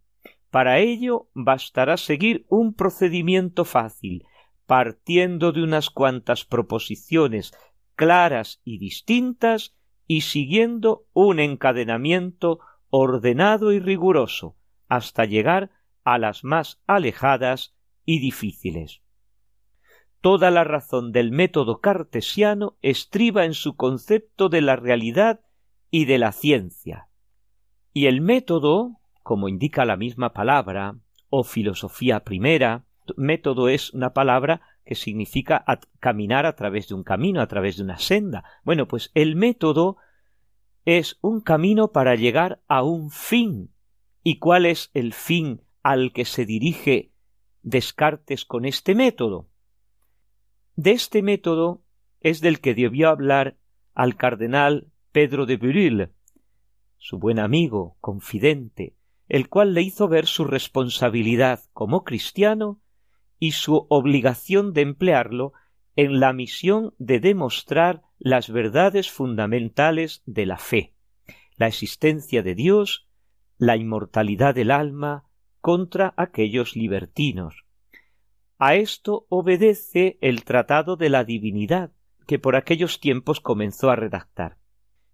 Para 0.50 0.78
ello 0.78 1.28
bastará 1.34 1.96
seguir 1.96 2.46
un 2.48 2.74
procedimiento 2.74 3.64
fácil, 3.64 4.24
partiendo 4.66 5.52
de 5.52 5.62
unas 5.62 5.90
cuantas 5.90 6.44
proposiciones 6.44 7.52
claras 7.94 8.60
y 8.64 8.78
distintas 8.78 9.74
y 10.06 10.22
siguiendo 10.22 11.06
un 11.12 11.40
encadenamiento 11.40 12.60
ordenado 12.94 13.72
y 13.72 13.80
riguroso 13.80 14.54
hasta 14.86 15.24
llegar 15.24 15.70
a 16.04 16.18
las 16.18 16.44
más 16.44 16.82
alejadas 16.86 17.74
y 18.04 18.20
difíciles. 18.20 19.00
Toda 20.20 20.50
la 20.50 20.62
razón 20.62 21.10
del 21.10 21.32
método 21.32 21.80
cartesiano 21.80 22.76
estriba 22.82 23.46
en 23.46 23.54
su 23.54 23.76
concepto 23.76 24.50
de 24.50 24.60
la 24.60 24.76
realidad 24.76 25.40
y 25.90 26.04
de 26.04 26.18
la 26.18 26.32
ciencia. 26.32 27.08
Y 27.94 28.06
el 28.06 28.20
método, 28.20 29.00
como 29.22 29.48
indica 29.48 29.86
la 29.86 29.96
misma 29.96 30.34
palabra, 30.34 30.96
o 31.30 31.44
filosofía 31.44 32.20
primera, 32.20 32.84
método 33.16 33.70
es 33.70 33.94
una 33.94 34.12
palabra 34.12 34.60
que 34.84 34.96
significa 34.96 35.64
caminar 35.98 36.44
a 36.44 36.56
través 36.56 36.88
de 36.88 36.94
un 36.94 37.04
camino, 37.04 37.40
a 37.40 37.48
través 37.48 37.78
de 37.78 37.84
una 37.84 37.98
senda. 37.98 38.44
Bueno, 38.64 38.86
pues 38.86 39.10
el 39.14 39.34
método 39.34 39.96
es 40.84 41.18
un 41.20 41.40
camino 41.40 41.92
para 41.92 42.14
llegar 42.14 42.62
a 42.68 42.82
un 42.82 43.10
fin. 43.10 43.70
¿Y 44.22 44.38
cuál 44.38 44.66
es 44.66 44.90
el 44.94 45.12
fin 45.12 45.62
al 45.82 46.12
que 46.12 46.24
se 46.24 46.44
dirige 46.44 47.12
Descartes 47.62 48.44
con 48.44 48.64
este 48.64 48.94
método? 48.94 49.48
De 50.74 50.92
este 50.92 51.22
método 51.22 51.82
es 52.20 52.40
del 52.40 52.60
que 52.60 52.74
debió 52.74 53.08
hablar 53.08 53.56
al 53.94 54.16
cardenal 54.16 54.88
Pedro 55.12 55.46
de 55.46 55.56
Buril, 55.56 56.10
su 56.98 57.18
buen 57.18 57.38
amigo, 57.38 57.96
confidente, 58.00 58.96
el 59.28 59.48
cual 59.48 59.74
le 59.74 59.82
hizo 59.82 60.08
ver 60.08 60.26
su 60.26 60.44
responsabilidad 60.44 61.60
como 61.72 62.04
cristiano 62.04 62.80
y 63.38 63.52
su 63.52 63.86
obligación 63.88 64.72
de 64.72 64.82
emplearlo 64.82 65.52
en 65.96 66.20
la 66.20 66.32
misión 66.32 66.94
de 66.98 67.20
demostrar 67.20 68.02
las 68.24 68.50
verdades 68.50 69.10
fundamentales 69.10 70.22
de 70.26 70.46
la 70.46 70.56
fe, 70.56 70.94
la 71.56 71.66
existencia 71.66 72.44
de 72.44 72.54
Dios, 72.54 73.08
la 73.58 73.76
inmortalidad 73.76 74.54
del 74.54 74.70
alma 74.70 75.24
contra 75.60 76.14
aquellos 76.16 76.76
libertinos. 76.76 77.64
A 78.58 78.76
esto 78.76 79.26
obedece 79.28 80.18
el 80.20 80.44
Tratado 80.44 80.94
de 80.94 81.08
la 81.08 81.24
Divinidad, 81.24 81.90
que 82.28 82.38
por 82.38 82.54
aquellos 82.54 83.00
tiempos 83.00 83.40
comenzó 83.40 83.90
a 83.90 83.96
redactar. 83.96 84.56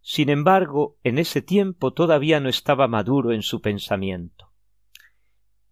Sin 0.02 0.28
embargo, 0.28 0.98
en 1.02 1.16
ese 1.16 1.40
tiempo 1.40 1.94
todavía 1.94 2.40
no 2.40 2.50
estaba 2.50 2.88
maduro 2.88 3.32
en 3.32 3.40
su 3.40 3.62
pensamiento. 3.62 4.52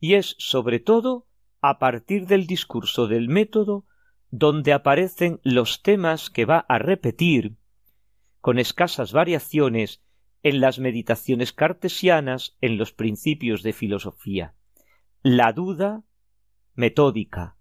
Y 0.01 0.15
es 0.15 0.37
sobre 0.39 0.81
todo 0.81 1.27
a 1.61 1.79
partir 1.79 2.27
del 2.27 2.47
discurso 2.47 3.09
del 3.09 3.29
método 3.29 3.85
donde 4.39 4.75
aparecen 4.75 5.41
los 5.45 5.83
temas 5.83 6.29
que 6.29 6.45
va 6.45 6.59
a 6.69 6.79
repetir, 6.79 7.57
con 8.43 8.59
escasas 8.59 9.13
variaciones, 9.13 10.03
en 10.43 10.61
las 10.61 10.79
meditaciones 10.79 11.55
cartesianas 11.55 12.57
en 12.61 12.77
los 12.77 12.93
principios 12.93 13.63
de 13.63 13.73
filosofía. 13.73 14.55
La 15.23 15.53
duda 15.53 16.05
metódica, 16.75 17.57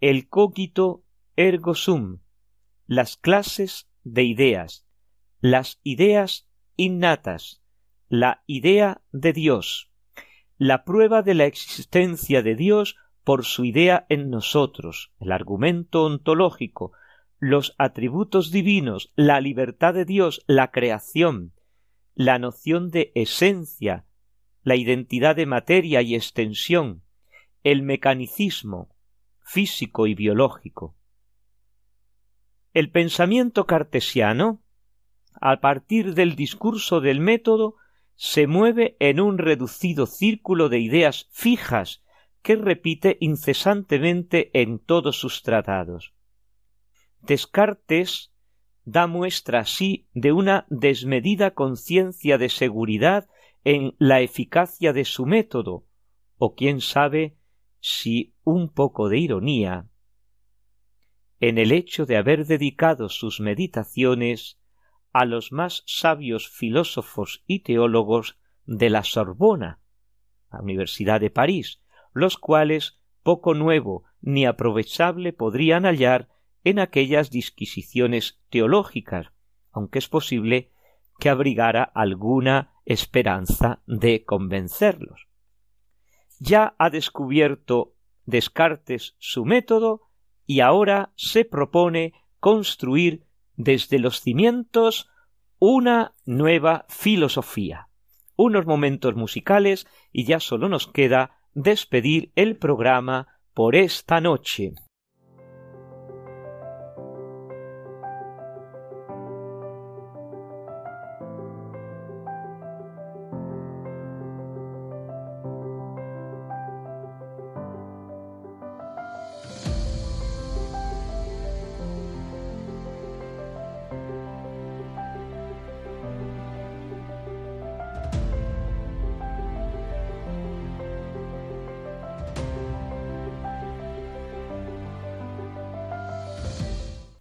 el 0.00 0.28
cogito 0.28 1.04
ergo 1.36 1.74
sum, 1.74 2.20
las 2.86 3.16
clases 3.16 3.88
de 4.04 4.24
ideas, 4.24 4.86
las 5.40 5.80
ideas 5.82 6.50
innatas, 6.76 7.62
la 8.08 8.44
idea 8.46 9.00
de 9.10 9.32
Dios, 9.32 9.90
la 10.58 10.84
prueba 10.84 11.22
de 11.22 11.34
la 11.34 11.46
existencia 11.46 12.42
de 12.42 12.54
Dios 12.54 12.96
por 13.24 13.46
su 13.46 13.64
idea 13.64 14.06
en 14.10 14.30
nosotros, 14.30 15.10
el 15.18 15.32
argumento 15.32 16.04
ontológico, 16.04 16.92
los 17.38 17.74
atributos 17.78 18.50
divinos, 18.50 19.12
la 19.16 19.40
libertad 19.40 19.94
de 19.94 20.04
Dios, 20.04 20.44
la 20.46 20.70
creación, 20.70 21.52
la 22.14 22.38
noción 22.38 22.90
de 22.90 23.12
esencia, 23.14 24.04
la 24.62 24.76
identidad 24.76 25.36
de 25.36 25.46
materia 25.46 26.02
y 26.02 26.14
extensión, 26.14 27.02
el 27.64 27.82
mecanicismo 27.82 28.90
físico 29.40 30.06
y 30.06 30.14
biológico. 30.14 30.94
El 32.72 32.90
pensamiento 32.90 33.66
cartesiano, 33.66 34.60
a 35.40 35.60
partir 35.60 36.14
del 36.14 36.36
discurso 36.36 37.00
del 37.00 37.20
método, 37.20 37.76
se 38.16 38.46
mueve 38.46 38.96
en 39.00 39.20
un 39.20 39.38
reducido 39.38 40.06
círculo 40.06 40.68
de 40.68 40.78
ideas 40.78 41.28
fijas 41.32 42.03
que 42.44 42.56
repite 42.56 43.16
incesantemente 43.20 44.50
en 44.52 44.78
todos 44.78 45.18
sus 45.18 45.42
tratados. 45.42 46.12
Descartes 47.22 48.32
da 48.84 49.06
muestra 49.06 49.60
así 49.60 50.08
de 50.12 50.32
una 50.32 50.66
desmedida 50.68 51.52
conciencia 51.52 52.36
de 52.36 52.50
seguridad 52.50 53.30
en 53.64 53.94
la 53.98 54.20
eficacia 54.20 54.92
de 54.92 55.06
su 55.06 55.24
método, 55.24 55.86
o 56.36 56.54
quién 56.54 56.82
sabe 56.82 57.34
si 57.80 58.34
un 58.44 58.68
poco 58.68 59.08
de 59.08 59.20
ironía, 59.20 59.88
en 61.40 61.56
el 61.56 61.72
hecho 61.72 62.04
de 62.04 62.18
haber 62.18 62.44
dedicado 62.44 63.08
sus 63.08 63.40
meditaciones 63.40 64.58
a 65.14 65.24
los 65.24 65.50
más 65.50 65.82
sabios 65.86 66.50
filósofos 66.50 67.42
y 67.46 67.60
teólogos 67.60 68.38
de 68.66 68.90
la 68.90 69.02
Sorbona, 69.02 69.80
la 70.52 70.60
Universidad 70.60 71.22
de 71.22 71.30
París, 71.30 71.80
los 72.14 72.38
cuales 72.38 72.98
poco 73.22 73.52
nuevo 73.52 74.04
ni 74.22 74.46
aprovechable 74.46 75.32
podrían 75.32 75.84
hallar 75.84 76.28
en 76.62 76.78
aquellas 76.78 77.30
disquisiciones 77.30 78.40
teológicas, 78.48 79.32
aunque 79.70 79.98
es 79.98 80.08
posible 80.08 80.72
que 81.18 81.28
abrigara 81.28 81.82
alguna 81.82 82.72
esperanza 82.86 83.82
de 83.86 84.24
convencerlos. 84.24 85.28
Ya 86.38 86.74
ha 86.78 86.90
descubierto 86.90 87.94
Descartes 88.26 89.16
su 89.18 89.44
método 89.44 90.08
y 90.46 90.60
ahora 90.60 91.12
se 91.16 91.44
propone 91.44 92.14
construir 92.40 93.26
desde 93.56 93.98
los 93.98 94.20
cimientos 94.20 95.10
una 95.58 96.14
nueva 96.24 96.86
filosofía. 96.88 97.88
Unos 98.36 98.66
momentos 98.66 99.14
musicales 99.14 99.86
y 100.10 100.24
ya 100.24 100.40
solo 100.40 100.68
nos 100.68 100.86
queda 100.86 101.38
despedir 101.54 102.32
el 102.34 102.56
programa 102.56 103.28
por 103.54 103.76
esta 103.76 104.20
noche. 104.20 104.72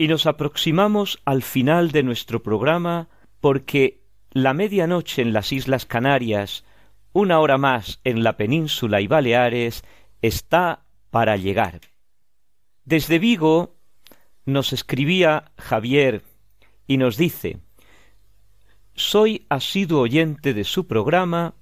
Y 0.04 0.08
nos 0.10 0.26
aproximamos 0.26 1.22
al 1.24 1.44
final 1.44 1.92
de 1.92 2.04
nuestro 2.04 2.44
programa 2.44 3.08
porque 3.40 4.02
la 4.32 4.54
medianoche 4.54 5.22
en 5.22 5.32
las 5.32 5.54
Islas 5.54 5.86
Canarias, 5.86 6.66
una 7.14 7.40
hora 7.40 7.58
más 7.58 8.02
en 8.04 8.22
la 8.22 8.36
península 8.36 9.00
y 9.00 9.08
Baleares, 9.08 9.86
está 10.22 10.84
para 11.10 11.38
llegar. 11.38 11.80
Desde 12.84 13.18
Vigo 13.18 13.78
nos 14.46 14.74
escribía 14.74 15.54
Javier 15.58 16.24
y 16.86 16.98
nos 16.98 17.16
dice 17.16 17.62
Soy 18.96 19.46
asiduo 19.48 20.02
oyente 20.02 20.54
de 20.54 20.66
su 20.66 20.86
programa 20.86 21.56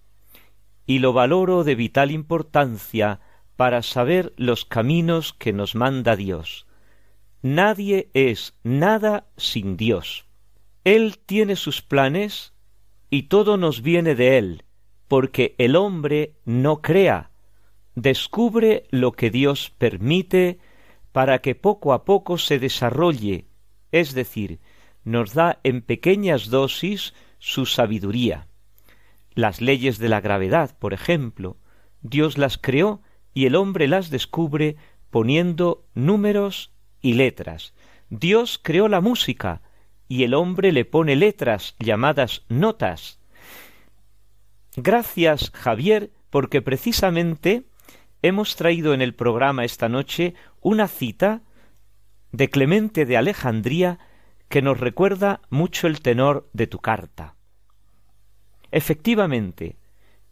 y 0.87 0.97
lo 0.97 1.13
valoro 1.13 1.63
de 1.63 1.75
vital 1.75 2.09
importancia 2.09 3.19
para 3.55 3.83
saber 3.83 4.33
los 4.35 4.65
caminos 4.65 5.31
que 5.31 5.53
nos 5.53 5.75
manda 5.75 6.15
Dios. 6.15 6.65
Nadie 7.41 8.09
es 8.13 8.53
nada 8.63 9.27
sin 9.35 9.75
Dios. 9.75 10.25
Él 10.83 11.17
tiene 11.25 11.55
sus 11.55 11.81
planes 11.81 12.53
y 13.09 13.23
todo 13.23 13.57
nos 13.57 13.81
viene 13.81 14.13
de 14.15 14.37
Él, 14.37 14.63
porque 15.07 15.55
el 15.57 15.75
hombre 15.75 16.35
no 16.45 16.81
crea, 16.81 17.31
descubre 17.95 18.85
lo 18.91 19.11
que 19.11 19.31
Dios 19.31 19.73
permite 19.77 20.59
para 21.11 21.39
que 21.39 21.55
poco 21.55 21.93
a 21.93 22.05
poco 22.05 22.37
se 22.37 22.59
desarrolle, 22.59 23.45
es 23.91 24.13
decir, 24.13 24.59
nos 25.03 25.33
da 25.33 25.59
en 25.63 25.81
pequeñas 25.81 26.49
dosis 26.49 27.13
su 27.39 27.65
sabiduría. 27.65 28.47
Las 29.33 29.61
leyes 29.61 29.97
de 29.97 30.09
la 30.09 30.21
gravedad, 30.21 30.77
por 30.77 30.93
ejemplo, 30.93 31.57
Dios 32.01 32.37
las 32.37 32.57
creó 32.57 33.01
y 33.33 33.45
el 33.45 33.55
hombre 33.55 33.87
las 33.87 34.09
descubre 34.09 34.75
poniendo 35.09 35.85
números 35.95 36.71
y 37.01 37.13
letras. 37.13 37.73
Dios 38.09 38.59
creó 38.61 38.87
la 38.87 39.01
música 39.01 39.61
y 40.07 40.23
el 40.23 40.33
hombre 40.33 40.71
le 40.71 40.85
pone 40.85 41.15
letras 41.15 41.75
llamadas 41.79 42.43
notas. 42.49 43.19
Gracias, 44.75 45.51
Javier, 45.51 46.11
porque 46.29 46.61
precisamente 46.61 47.63
hemos 48.21 48.55
traído 48.55 48.93
en 48.93 49.01
el 49.01 49.13
programa 49.13 49.65
esta 49.65 49.89
noche 49.89 50.35
una 50.61 50.87
cita 50.87 51.41
de 52.31 52.49
Clemente 52.49 53.05
de 53.05 53.17
Alejandría 53.17 53.99
que 54.47 54.61
nos 54.61 54.79
recuerda 54.79 55.41
mucho 55.49 55.87
el 55.87 56.01
tenor 56.01 56.49
de 56.53 56.67
tu 56.67 56.79
carta. 56.79 57.35
Efectivamente, 58.71 59.77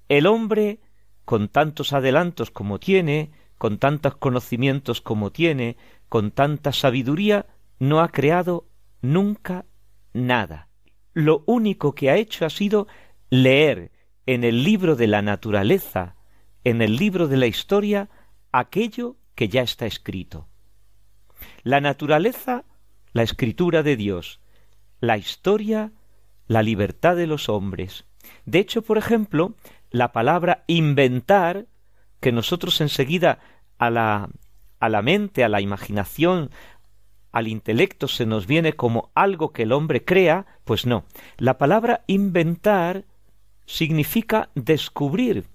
el 0.07 0.27
hombre, 0.27 0.79
con 1.25 1.49
tantos 1.49 1.93
adelantos 1.93 2.51
como 2.51 2.79
tiene, 2.79 3.31
con 3.59 3.77
tantos 3.77 4.15
conocimientos 4.15 5.01
como 5.01 5.31
tiene, 5.31 5.77
con 6.07 6.31
tanta 6.31 6.71
sabiduría, 6.71 7.45
no 7.77 7.99
ha 7.99 8.07
creado 8.07 8.65
nunca 9.01 9.65
nada. 10.13 10.69
Lo 11.13 11.43
único 11.45 11.93
que 11.93 12.09
ha 12.09 12.15
hecho 12.15 12.45
ha 12.45 12.49
sido 12.49 12.87
leer 13.29 13.91
en 14.25 14.43
el 14.43 14.63
libro 14.63 14.95
de 14.95 15.07
la 15.07 15.21
naturaleza, 15.21 16.15
en 16.63 16.81
el 16.81 16.95
libro 16.95 17.27
de 17.27 17.37
la 17.37 17.47
historia, 17.47 18.09
aquello 18.51 19.17
que 19.35 19.49
ya 19.49 19.61
está 19.61 19.85
escrito. 19.85 20.47
La 21.63 21.81
naturaleza, 21.81 22.63
la 23.11 23.23
escritura 23.23 23.83
de 23.83 23.97
Dios, 23.97 24.39
la 25.01 25.17
historia, 25.17 25.91
la 26.47 26.63
libertad 26.63 27.17
de 27.17 27.27
los 27.27 27.49
hombres. 27.49 28.05
De 28.45 28.59
hecho, 28.59 28.81
por 28.81 28.97
ejemplo, 28.97 29.55
la 29.91 30.13
palabra 30.13 30.63
inventar, 30.67 31.65
que 32.19 32.31
nosotros 32.31 32.81
enseguida 32.81 33.39
a 33.77 33.89
la, 33.89 34.29
a 34.79 34.89
la 34.89 35.01
mente, 35.01 35.43
a 35.43 35.49
la 35.49 35.61
imaginación, 35.61 36.49
al 37.31 37.47
intelecto 37.47 38.07
se 38.07 38.25
nos 38.25 38.47
viene 38.47 38.73
como 38.73 39.11
algo 39.13 39.51
que 39.51 39.63
el 39.63 39.71
hombre 39.71 40.03
crea, 40.03 40.45
pues 40.63 40.85
no. 40.85 41.05
La 41.37 41.57
palabra 41.57 42.03
inventar 42.07 43.05
significa 43.65 44.49
descubrir. 44.55 45.45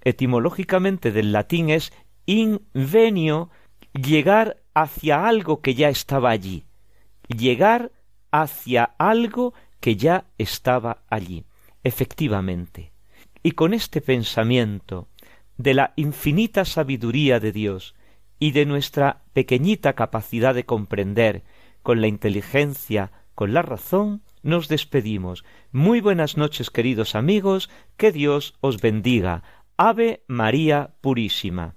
Etimológicamente 0.00 1.12
del 1.12 1.32
latín 1.32 1.70
es 1.70 1.92
invenio, 2.26 3.50
llegar 3.92 4.62
hacia 4.74 5.26
algo 5.26 5.60
que 5.60 5.74
ya 5.74 5.88
estaba 5.90 6.30
allí. 6.30 6.64
Llegar 7.28 7.92
hacia 8.30 8.94
algo 8.98 9.54
que 9.80 9.96
ya 9.96 10.24
estaba 10.38 11.02
allí. 11.08 11.44
Efectivamente. 11.84 12.92
Y 13.42 13.52
con 13.52 13.74
este 13.74 14.00
pensamiento 14.00 15.08
de 15.62 15.74
la 15.74 15.92
infinita 15.94 16.64
sabiduría 16.64 17.38
de 17.38 17.52
Dios 17.52 17.94
y 18.40 18.50
de 18.50 18.66
nuestra 18.66 19.22
pequeñita 19.32 19.92
capacidad 19.92 20.54
de 20.54 20.64
comprender 20.64 21.44
con 21.82 22.00
la 22.00 22.08
inteligencia, 22.08 23.12
con 23.36 23.54
la 23.54 23.62
razón, 23.62 24.22
nos 24.42 24.66
despedimos. 24.66 25.44
Muy 25.70 26.00
buenas 26.00 26.36
noches, 26.36 26.70
queridos 26.70 27.14
amigos, 27.14 27.70
que 27.96 28.10
Dios 28.10 28.54
os 28.60 28.80
bendiga. 28.80 29.44
Ave 29.76 30.24
María 30.26 30.94
Purísima. 31.00 31.76